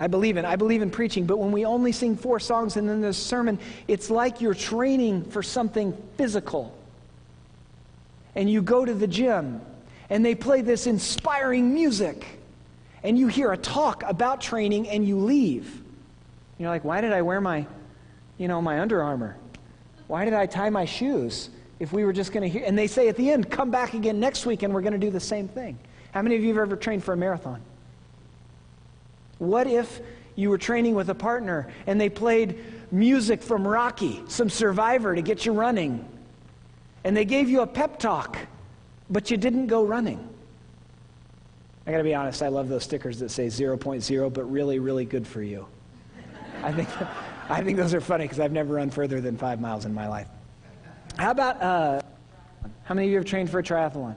I 0.00 0.06
believe 0.06 0.36
in. 0.36 0.44
I 0.44 0.56
believe 0.56 0.82
in 0.82 0.90
preaching, 0.90 1.26
but 1.26 1.38
when 1.38 1.50
we 1.50 1.64
only 1.64 1.92
sing 1.92 2.16
four 2.16 2.38
songs 2.38 2.76
and 2.76 2.88
then 2.88 3.00
there's 3.00 3.18
a 3.18 3.20
sermon, 3.20 3.58
it's 3.88 4.10
like 4.10 4.40
you're 4.40 4.54
training 4.54 5.24
for 5.24 5.42
something 5.42 5.96
physical. 6.16 6.76
And 8.34 8.48
you 8.48 8.62
go 8.62 8.84
to 8.84 8.94
the 8.94 9.08
gym 9.08 9.60
and 10.08 10.24
they 10.24 10.34
play 10.34 10.62
this 10.62 10.86
inspiring 10.86 11.74
music. 11.74 12.26
And 13.02 13.18
you 13.18 13.28
hear 13.28 13.52
a 13.52 13.56
talk 13.56 14.02
about 14.06 14.40
training 14.40 14.88
and 14.88 15.06
you 15.06 15.18
leave. 15.18 15.82
You're 16.58 16.68
like, 16.68 16.84
why 16.84 17.00
did 17.00 17.12
I 17.12 17.22
wear 17.22 17.40
my, 17.40 17.66
you 18.36 18.48
know, 18.48 18.60
my 18.60 18.80
Under 18.80 19.02
Armour? 19.02 19.36
Why 20.06 20.24
did 20.24 20.34
I 20.34 20.46
tie 20.46 20.70
my 20.70 20.84
shoes 20.84 21.50
if 21.78 21.92
we 21.92 22.04
were 22.04 22.12
just 22.12 22.32
going 22.32 22.42
to 22.42 22.48
hear? 22.48 22.64
And 22.66 22.78
they 22.78 22.86
say 22.86 23.08
at 23.08 23.16
the 23.16 23.30
end, 23.30 23.50
come 23.50 23.70
back 23.70 23.94
again 23.94 24.18
next 24.18 24.46
week 24.46 24.62
and 24.62 24.72
we're 24.72 24.80
going 24.80 24.92
to 24.92 24.98
do 24.98 25.10
the 25.10 25.20
same 25.20 25.48
thing. 25.48 25.78
How 26.12 26.22
many 26.22 26.36
of 26.36 26.42
you 26.42 26.48
have 26.48 26.58
ever 26.58 26.76
trained 26.76 27.04
for 27.04 27.12
a 27.12 27.16
marathon? 27.16 27.60
What 29.38 29.66
if 29.66 30.00
you 30.34 30.50
were 30.50 30.58
training 30.58 30.94
with 30.94 31.10
a 31.10 31.14
partner 31.14 31.68
and 31.86 32.00
they 32.00 32.08
played 32.08 32.58
music 32.92 33.42
from 33.42 33.66
Rocky, 33.66 34.22
some 34.28 34.50
survivor 34.50 35.14
to 35.14 35.22
get 35.22 35.46
you 35.46 35.52
running, 35.52 36.06
and 37.04 37.16
they 37.16 37.24
gave 37.24 37.48
you 37.48 37.60
a 37.60 37.66
pep 37.66 37.98
talk, 37.98 38.38
but 39.10 39.30
you 39.30 39.36
didn't 39.36 39.66
go 39.66 39.84
running? 39.84 40.28
I 41.86 41.90
got 41.90 41.98
to 41.98 42.04
be 42.04 42.14
honest, 42.14 42.42
I 42.42 42.48
love 42.48 42.68
those 42.68 42.84
stickers 42.84 43.18
that 43.20 43.30
say 43.30 43.46
0.0, 43.46 44.32
but 44.32 44.44
really, 44.44 44.78
really 44.78 45.06
good 45.06 45.26
for 45.26 45.42
you. 45.42 45.66
I 46.62 46.72
think, 46.72 46.88
I 47.48 47.62
think 47.62 47.78
those 47.78 47.94
are 47.94 48.00
funny 48.00 48.24
because 48.24 48.40
I've 48.40 48.52
never 48.52 48.74
run 48.74 48.90
further 48.90 49.20
than 49.20 49.38
five 49.38 49.60
miles 49.60 49.86
in 49.86 49.94
my 49.94 50.06
life. 50.06 50.28
How 51.16 51.30
about, 51.30 51.62
uh, 51.62 52.02
how 52.84 52.94
many 52.94 53.06
of 53.06 53.12
you 53.12 53.18
have 53.18 53.26
trained 53.26 53.50
for 53.50 53.58
a 53.58 53.62
triathlon? 53.62 54.16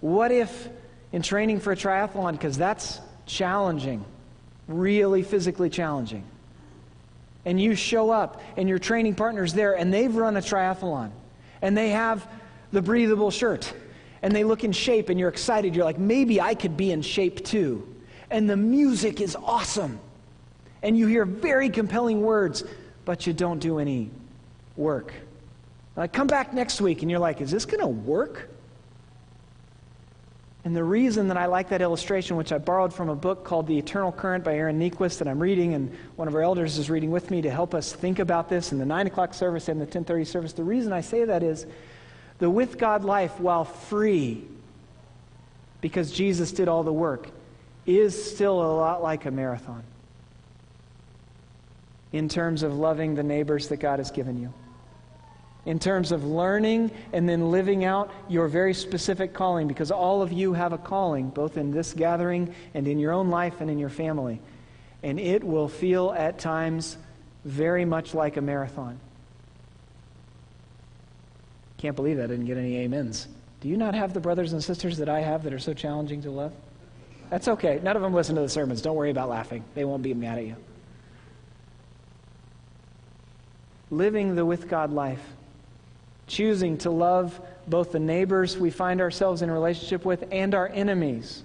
What 0.00 0.30
if 0.30 0.68
in 1.14 1.22
training 1.22 1.60
for 1.60 1.70
a 1.70 1.76
triathlon 1.76 2.32
because 2.32 2.58
that's 2.58 3.00
challenging, 3.24 4.04
really 4.66 5.22
physically 5.22 5.70
challenging. 5.70 6.24
And 7.44 7.60
you 7.60 7.76
show 7.76 8.10
up 8.10 8.42
and 8.56 8.68
your 8.68 8.80
training 8.80 9.14
partner's 9.14 9.54
there 9.54 9.78
and 9.78 9.94
they've 9.94 10.12
run 10.12 10.36
a 10.36 10.40
triathlon 10.40 11.12
and 11.62 11.78
they 11.78 11.90
have 11.90 12.26
the 12.72 12.82
breathable 12.82 13.30
shirt 13.30 13.72
and 14.22 14.34
they 14.34 14.42
look 14.42 14.64
in 14.64 14.72
shape 14.72 15.08
and 15.08 15.20
you're 15.20 15.28
excited. 15.28 15.76
You're 15.76 15.84
like, 15.84 16.00
maybe 16.00 16.40
I 16.40 16.52
could 16.56 16.76
be 16.76 16.90
in 16.90 17.00
shape 17.00 17.44
too. 17.44 17.86
And 18.28 18.50
the 18.50 18.56
music 18.56 19.20
is 19.20 19.36
awesome. 19.36 20.00
And 20.82 20.98
you 20.98 21.06
hear 21.06 21.24
very 21.24 21.70
compelling 21.70 22.22
words, 22.22 22.64
but 23.04 23.24
you 23.24 23.32
don't 23.32 23.60
do 23.60 23.78
any 23.78 24.10
work. 24.76 25.12
Like, 25.94 26.12
come 26.12 26.26
back 26.26 26.52
next 26.52 26.80
week 26.80 27.02
and 27.02 27.10
you're 27.10 27.20
like, 27.20 27.40
is 27.40 27.52
this 27.52 27.66
going 27.66 27.82
to 27.82 27.86
work? 27.86 28.50
And 30.64 30.74
the 30.74 30.82
reason 30.82 31.28
that 31.28 31.36
I 31.36 31.44
like 31.44 31.68
that 31.68 31.82
illustration, 31.82 32.36
which 32.36 32.50
I 32.50 32.56
borrowed 32.56 32.92
from 32.92 33.10
a 33.10 33.14
book 33.14 33.44
called 33.44 33.66
The 33.66 33.76
Eternal 33.76 34.12
Current 34.12 34.44
by 34.44 34.54
Aaron 34.54 34.80
Niequist 34.80 35.18
that 35.18 35.28
I'm 35.28 35.38
reading, 35.38 35.74
and 35.74 35.94
one 36.16 36.26
of 36.26 36.34
our 36.34 36.40
elders 36.40 36.78
is 36.78 36.88
reading 36.88 37.10
with 37.10 37.30
me 37.30 37.42
to 37.42 37.50
help 37.50 37.74
us 37.74 37.92
think 37.92 38.18
about 38.18 38.48
this 38.48 38.72
in 38.72 38.78
the 38.78 38.86
9 38.86 39.06
o'clock 39.06 39.34
service 39.34 39.68
and 39.68 39.78
the 39.78 39.84
1030 39.84 40.24
service. 40.24 40.52
The 40.54 40.64
reason 40.64 40.90
I 40.92 41.02
say 41.02 41.26
that 41.26 41.42
is 41.42 41.66
the 42.38 42.48
with 42.48 42.78
God 42.78 43.04
life, 43.04 43.38
while 43.38 43.64
free, 43.64 44.44
because 45.82 46.10
Jesus 46.10 46.50
did 46.50 46.66
all 46.66 46.82
the 46.82 46.92
work, 46.92 47.28
is 47.84 48.32
still 48.32 48.62
a 48.62 48.72
lot 48.74 49.02
like 49.02 49.26
a 49.26 49.30
marathon 49.30 49.84
in 52.10 52.30
terms 52.30 52.62
of 52.62 52.74
loving 52.74 53.16
the 53.16 53.22
neighbors 53.22 53.68
that 53.68 53.76
God 53.76 53.98
has 53.98 54.10
given 54.10 54.40
you 54.40 54.54
in 55.66 55.78
terms 55.78 56.12
of 56.12 56.24
learning 56.24 56.90
and 57.12 57.28
then 57.28 57.50
living 57.50 57.84
out 57.84 58.10
your 58.28 58.48
very 58.48 58.74
specific 58.74 59.32
calling, 59.32 59.66
because 59.66 59.90
all 59.90 60.22
of 60.22 60.32
you 60.32 60.52
have 60.52 60.72
a 60.72 60.78
calling, 60.78 61.30
both 61.30 61.56
in 61.56 61.70
this 61.70 61.92
gathering 61.92 62.54
and 62.74 62.86
in 62.86 62.98
your 62.98 63.12
own 63.12 63.30
life 63.30 63.60
and 63.60 63.70
in 63.70 63.78
your 63.78 63.88
family. 63.88 64.40
And 65.02 65.18
it 65.18 65.42
will 65.42 65.68
feel 65.68 66.12
at 66.12 66.38
times 66.38 66.96
very 67.44 67.84
much 67.84 68.14
like 68.14 68.36
a 68.36 68.40
marathon. 68.40 68.98
Can't 71.78 71.96
believe 71.96 72.18
I 72.18 72.22
didn't 72.22 72.46
get 72.46 72.56
any 72.56 72.84
amens. 72.84 73.28
Do 73.60 73.68
you 73.68 73.76
not 73.76 73.94
have 73.94 74.12
the 74.12 74.20
brothers 74.20 74.52
and 74.52 74.62
sisters 74.62 74.98
that 74.98 75.08
I 75.08 75.20
have 75.20 75.44
that 75.44 75.52
are 75.52 75.58
so 75.58 75.74
challenging 75.74 76.22
to 76.22 76.30
love? 76.30 76.52
That's 77.30 77.48
okay. 77.48 77.80
None 77.82 77.96
of 77.96 78.02
them 78.02 78.12
listen 78.14 78.34
to 78.36 78.42
the 78.42 78.48
sermons. 78.48 78.82
Don't 78.82 78.96
worry 78.96 79.10
about 79.10 79.28
laughing, 79.28 79.64
they 79.74 79.84
won't 79.84 80.02
be 80.02 80.14
mad 80.14 80.38
at 80.38 80.44
you. 80.44 80.56
Living 83.90 84.34
the 84.34 84.44
with 84.44 84.68
God 84.68 84.92
life 84.92 85.22
choosing 86.26 86.78
to 86.78 86.90
love 86.90 87.40
both 87.66 87.92
the 87.92 87.98
neighbors 87.98 88.56
we 88.56 88.70
find 88.70 89.00
ourselves 89.00 89.42
in 89.42 89.50
relationship 89.50 90.04
with 90.04 90.24
and 90.30 90.54
our 90.54 90.68
enemies 90.68 91.42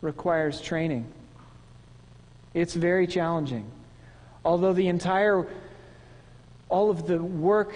requires 0.00 0.60
training. 0.60 1.06
It's 2.54 2.74
very 2.74 3.06
challenging. 3.06 3.70
Although 4.44 4.72
the 4.72 4.88
entire, 4.88 5.46
all 6.68 6.90
of 6.90 7.06
the 7.06 7.22
work 7.22 7.74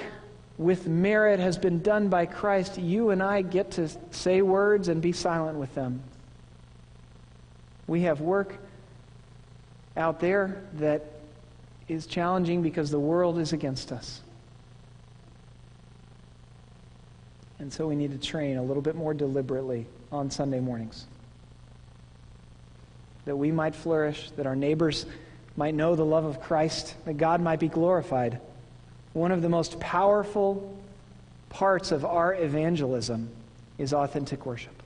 with 0.59 0.87
merit 0.87 1.39
has 1.39 1.57
been 1.57 1.81
done 1.81 2.09
by 2.09 2.27
Christ, 2.27 2.79
you 2.79 3.11
and 3.11 3.23
I 3.23 3.43
get 3.43 3.71
to 3.73 3.89
say 4.11 4.43
words 4.43 4.89
and 4.89 5.01
be 5.01 5.13
silent 5.13 5.59
with 5.59 5.75
them. 5.75 6.03
We 7.87 8.03
have 8.03 8.21
work 8.21 8.59
out 9.97 10.19
there 10.21 10.63
that 10.75 11.05
is 11.89 12.07
challenging 12.07 12.63
because 12.63 12.91
the 12.91 12.99
world 12.99 13.39
is 13.39 13.53
against 13.53 13.93
us. 13.93 14.21
And 17.59 17.73
so 17.73 17.87
we 17.87 17.97
need 17.97 18.13
to 18.13 18.27
train 18.27 18.57
a 18.59 18.63
little 18.63 18.83
bit 18.83 18.95
more 18.95 19.15
deliberately 19.15 19.87
on 20.13 20.31
Sunday 20.31 20.61
mornings. 20.61 21.07
That 23.25 23.37
we 23.37 23.51
might 23.51 23.75
flourish, 23.75 24.31
that 24.33 24.47
our 24.47 24.57
neighbors 24.57 25.07
might 25.57 25.75
know 25.75 25.97
the 25.97 26.05
love 26.05 26.25
of 26.25 26.41
Christ, 26.41 26.95
that 27.07 27.17
God 27.17 27.41
might 27.41 27.61
be 27.61 27.69
glorified. 27.69 28.41
One 29.15 29.33
of 29.33 29.41
the 29.41 29.49
most 29.49 29.81
powerful 29.81 30.77
parts 31.49 31.93
of 31.93 32.05
our 32.05 32.35
evangelism 32.35 33.31
is 33.79 33.95
authentic 33.95 34.45
worship. 34.45 34.83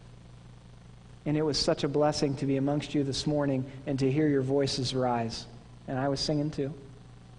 And 1.26 1.36
it 1.36 1.42
was 1.42 1.58
such 1.58 1.84
a 1.84 1.88
blessing 1.88 2.36
to 2.36 2.46
be 2.46 2.56
amongst 2.56 2.94
you 2.94 3.04
this 3.04 3.26
morning 3.26 3.64
and 3.86 3.98
to 3.98 4.10
hear 4.10 4.28
your 4.28 4.42
voices 4.42 4.94
rise. 4.94 5.46
And 5.86 5.98
I 5.98 6.08
was 6.08 6.20
singing 6.20 6.50
too, 6.50 6.72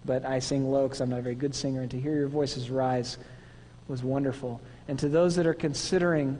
but 0.05 0.25
I 0.25 0.39
sing 0.39 0.69
low 0.69 0.83
because 0.83 1.01
I'm 1.01 1.09
not 1.09 1.19
a 1.19 1.23
very 1.23 1.35
good 1.35 1.55
singer. 1.55 1.81
And 1.81 1.91
to 1.91 1.99
hear 1.99 2.13
your 2.13 2.27
voices 2.27 2.69
rise 2.69 3.17
was 3.87 4.03
wonderful. 4.03 4.61
And 4.87 4.97
to 4.99 5.09
those 5.09 5.35
that 5.35 5.45
are 5.45 5.53
considering 5.53 6.37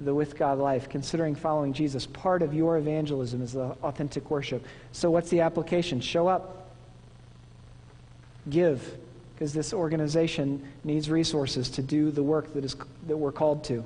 the 0.00 0.14
with 0.14 0.36
God 0.36 0.58
life, 0.58 0.88
considering 0.88 1.34
following 1.34 1.72
Jesus, 1.72 2.06
part 2.06 2.42
of 2.42 2.52
your 2.52 2.76
evangelism 2.76 3.42
is 3.42 3.52
the 3.52 3.76
authentic 3.82 4.30
worship. 4.30 4.64
So, 4.92 5.10
what's 5.10 5.30
the 5.30 5.40
application? 5.40 6.00
Show 6.00 6.28
up, 6.28 6.70
give, 8.50 8.98
because 9.34 9.52
this 9.52 9.72
organization 9.72 10.62
needs 10.84 11.10
resources 11.10 11.70
to 11.70 11.82
do 11.82 12.10
the 12.10 12.22
work 12.22 12.52
that, 12.54 12.64
is, 12.64 12.76
that 13.06 13.16
we're 13.16 13.32
called 13.32 13.64
to. 13.64 13.84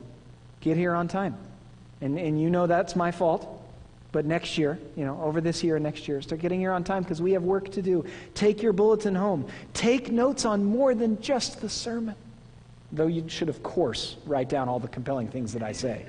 Get 0.61 0.77
here 0.77 0.95
on 0.95 1.09
time. 1.09 1.37
And, 2.01 2.19
and 2.19 2.41
you 2.41 2.51
know 2.51 2.67
that's 2.67 2.97
my 2.97 3.11
fault. 3.11 3.57
But 4.13 4.27
next 4.27 4.59
year, 4.59 4.79
you 4.97 5.05
know, 5.05 5.21
over 5.23 5.41
this 5.41 5.63
year 5.63 5.77
and 5.77 5.85
next 5.85 6.09
year, 6.09 6.21
start 6.21 6.41
getting 6.41 6.59
here 6.59 6.73
on 6.73 6.83
time 6.83 7.03
because 7.03 7.23
we 7.23 7.33
have 7.33 7.45
work 7.45 7.71
to 7.73 7.83
do. 7.83 8.05
Take 8.35 8.61
your 8.61 8.73
bulletin 8.73 9.15
home. 9.15 9.47
Take 9.73 10.11
notes 10.11 10.45
on 10.45 10.65
more 10.65 10.95
than 10.95 11.21
just 11.21 11.61
the 11.61 11.69
sermon. 11.69 12.17
Though 12.93 13.07
you 13.07 13.29
should, 13.29 13.49
of 13.49 13.63
course, 13.63 14.17
write 14.27 14.49
down 14.49 14.69
all 14.69 14.81
the 14.81 14.89
compelling 14.89 15.29
things 15.29 15.53
that 15.53 15.63
I 15.63 15.73
say. 15.73 16.07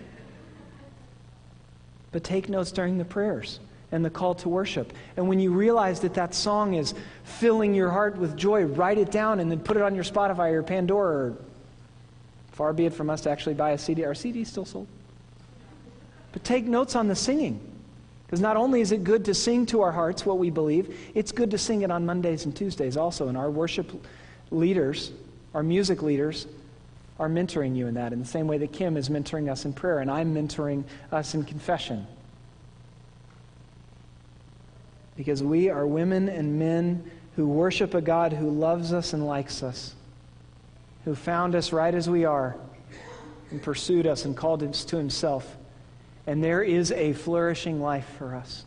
But 2.12 2.24
take 2.24 2.50
notes 2.50 2.72
during 2.72 2.98
the 2.98 3.06
prayers 3.06 3.60
and 3.92 4.04
the 4.04 4.10
call 4.10 4.36
to 4.36 4.50
worship. 4.50 4.94
And 5.18 5.28
when 5.28 5.40
you 5.40 5.52
realize 5.52 6.00
that 6.02 6.14
that 6.16 6.34
song 6.34 6.74
is 6.74 6.94
filling 7.24 7.74
your 7.74 7.90
heart 7.90 8.18
with 8.18 8.36
joy, 8.36 8.64
write 8.64 8.98
it 8.98 9.12
down 9.12 9.40
and 9.40 9.52
then 9.52 9.60
put 9.60 9.78
it 9.78 9.84
on 9.84 9.96
your 9.96 10.04
Spotify 10.04 10.54
or 10.54 10.64
Pandora. 10.64 11.32
Or 11.32 11.38
far 12.52 12.74
be 12.74 12.86
it 12.86 12.94
from 12.94 13.10
us 13.10 13.22
to 13.22 13.30
actually 13.30 13.56
buy 13.56 13.72
a 13.72 13.78
CD. 13.78 14.04
Are 14.04 14.14
CDs 14.14 14.48
still 14.48 14.66
sold? 14.66 14.88
But 16.32 16.44
take 16.44 16.66
notes 16.66 16.96
on 16.96 17.08
the 17.08 17.16
singing. 17.16 17.60
Because 18.26 18.40
not 18.40 18.56
only 18.56 18.80
is 18.80 18.94
it 18.94 19.04
good 19.04 19.26
to 19.26 19.34
sing 19.34 19.66
to 19.68 19.82
our 19.82 19.92
hearts 19.92 20.26
what 20.26 20.38
we 20.38 20.50
believe, 20.50 20.98
it's 21.14 21.34
good 21.34 21.52
to 21.52 21.58
sing 21.58 21.82
it 21.82 21.92
on 21.92 22.06
Mondays 22.06 22.46
and 22.46 22.56
Tuesdays 22.56 22.96
also. 22.96 23.28
And 23.28 23.38
our 23.38 23.52
worship 23.52 23.92
leaders, 24.52 25.12
our 25.54 25.64
music 25.64 26.02
leaders, 26.02 26.48
are 27.22 27.30
mentoring 27.30 27.76
you 27.76 27.86
in 27.86 27.94
that 27.94 28.14
in 28.14 28.20
the 28.20 28.26
same 28.26 28.48
way 28.48 28.58
that 28.58 28.74
Kim 28.74 28.98
is 28.98 29.08
mentoring 29.08 29.48
us 29.48 29.64
in 29.64 29.74
prayer 29.74 30.00
and 30.00 30.10
I'm 30.10 30.34
mentoring 30.34 30.84
us 31.12 31.36
in 31.36 31.44
confession. 31.44 32.08
Because 35.16 35.44
we 35.44 35.70
are 35.70 35.86
women 35.86 36.30
and 36.30 36.58
men 36.58 37.12
who 37.36 37.48
worship 37.48 37.94
a 37.94 38.02
God 38.02 38.34
who 38.34 38.50
loves 38.50 38.92
us 38.92 39.14
and 39.14 39.28
likes 39.28 39.62
us, 39.62 39.94
who 41.06 41.14
found 41.14 41.54
us 41.54 41.72
right 41.72 41.94
as 41.94 42.10
we 42.10 42.26
are 42.26 42.56
and 43.52 43.62
pursued 43.62 44.08
us 44.08 44.26
and 44.26 44.36
called 44.36 44.64
us 44.64 44.84
to 44.86 44.98
himself. 44.98 45.58
And 46.26 46.44
there 46.44 46.64
is 46.64 46.92
a 46.92 47.14
flourishing 47.14 47.84
life 47.84 48.08
for 48.18 48.34
us 48.34 48.66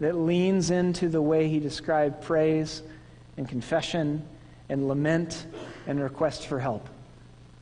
that 0.00 0.16
leans 0.16 0.72
into 0.72 1.08
the 1.08 1.22
way 1.22 1.48
he 1.48 1.60
described 1.60 2.20
praise 2.20 2.82
and 3.36 3.48
confession 3.48 4.26
and 4.68 4.88
lament 4.88 5.46
and 5.86 6.00
request 6.00 6.46
for 6.46 6.58
help. 6.58 6.88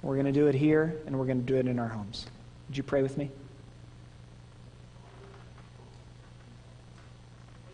We're 0.03 0.15
going 0.15 0.27
to 0.27 0.33
do 0.33 0.49
it 0.49 0.55
here 0.55 0.97
and 1.07 1.19
we're 1.19 1.27
going 1.27 1.41
to 1.41 1.47
do 1.47 1.57
it 1.57 1.67
in 1.67 1.79
our 1.79 1.89
homes. 1.89 2.27
Would 2.69 2.77
you 2.77 2.83
pray 2.83 3.03
with 3.03 3.17
me? 3.17 3.31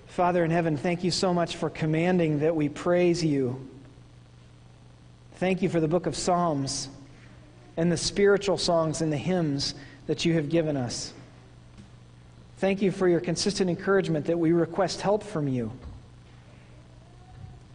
Father 0.06 0.44
in 0.44 0.50
heaven, 0.50 0.76
thank 0.76 1.04
you 1.04 1.10
so 1.10 1.32
much 1.32 1.56
for 1.56 1.70
commanding 1.70 2.40
that 2.40 2.54
we 2.56 2.68
praise 2.68 3.24
you. 3.24 3.68
Thank 5.36 5.62
you 5.62 5.68
for 5.68 5.78
the 5.78 5.86
book 5.86 6.06
of 6.06 6.16
Psalms 6.16 6.88
and 7.76 7.92
the 7.92 7.96
spiritual 7.96 8.58
songs 8.58 9.00
and 9.00 9.12
the 9.12 9.16
hymns 9.16 9.74
that 10.08 10.24
you 10.24 10.34
have 10.34 10.48
given 10.48 10.76
us. 10.76 11.12
Thank 12.56 12.82
you 12.82 12.90
for 12.90 13.06
your 13.06 13.20
consistent 13.20 13.70
encouragement 13.70 14.26
that 14.26 14.36
we 14.36 14.50
request 14.50 15.00
help 15.00 15.22
from 15.22 15.46
you. 15.46 15.70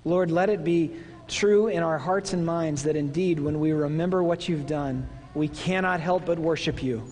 Lord, 0.03 0.29
let 0.29 0.49
it 0.49 0.65
be 0.65 0.91
true 1.27 1.67
in 1.67 1.83
our 1.83 1.97
hearts 1.97 2.33
and 2.33 2.45
minds 2.45 2.83
that 2.83 2.95
indeed, 2.95 3.39
when 3.39 3.59
we 3.59 3.71
remember 3.71 4.23
what 4.23 4.47
you've 4.47 4.67
done, 4.67 5.07
we 5.33 5.47
cannot 5.47 5.99
help 5.99 6.25
but 6.25 6.37
worship 6.37 6.83
you 6.83 7.03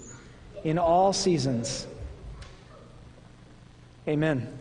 in 0.63 0.77
all 0.77 1.13
seasons. 1.13 1.87
Amen. 4.07 4.60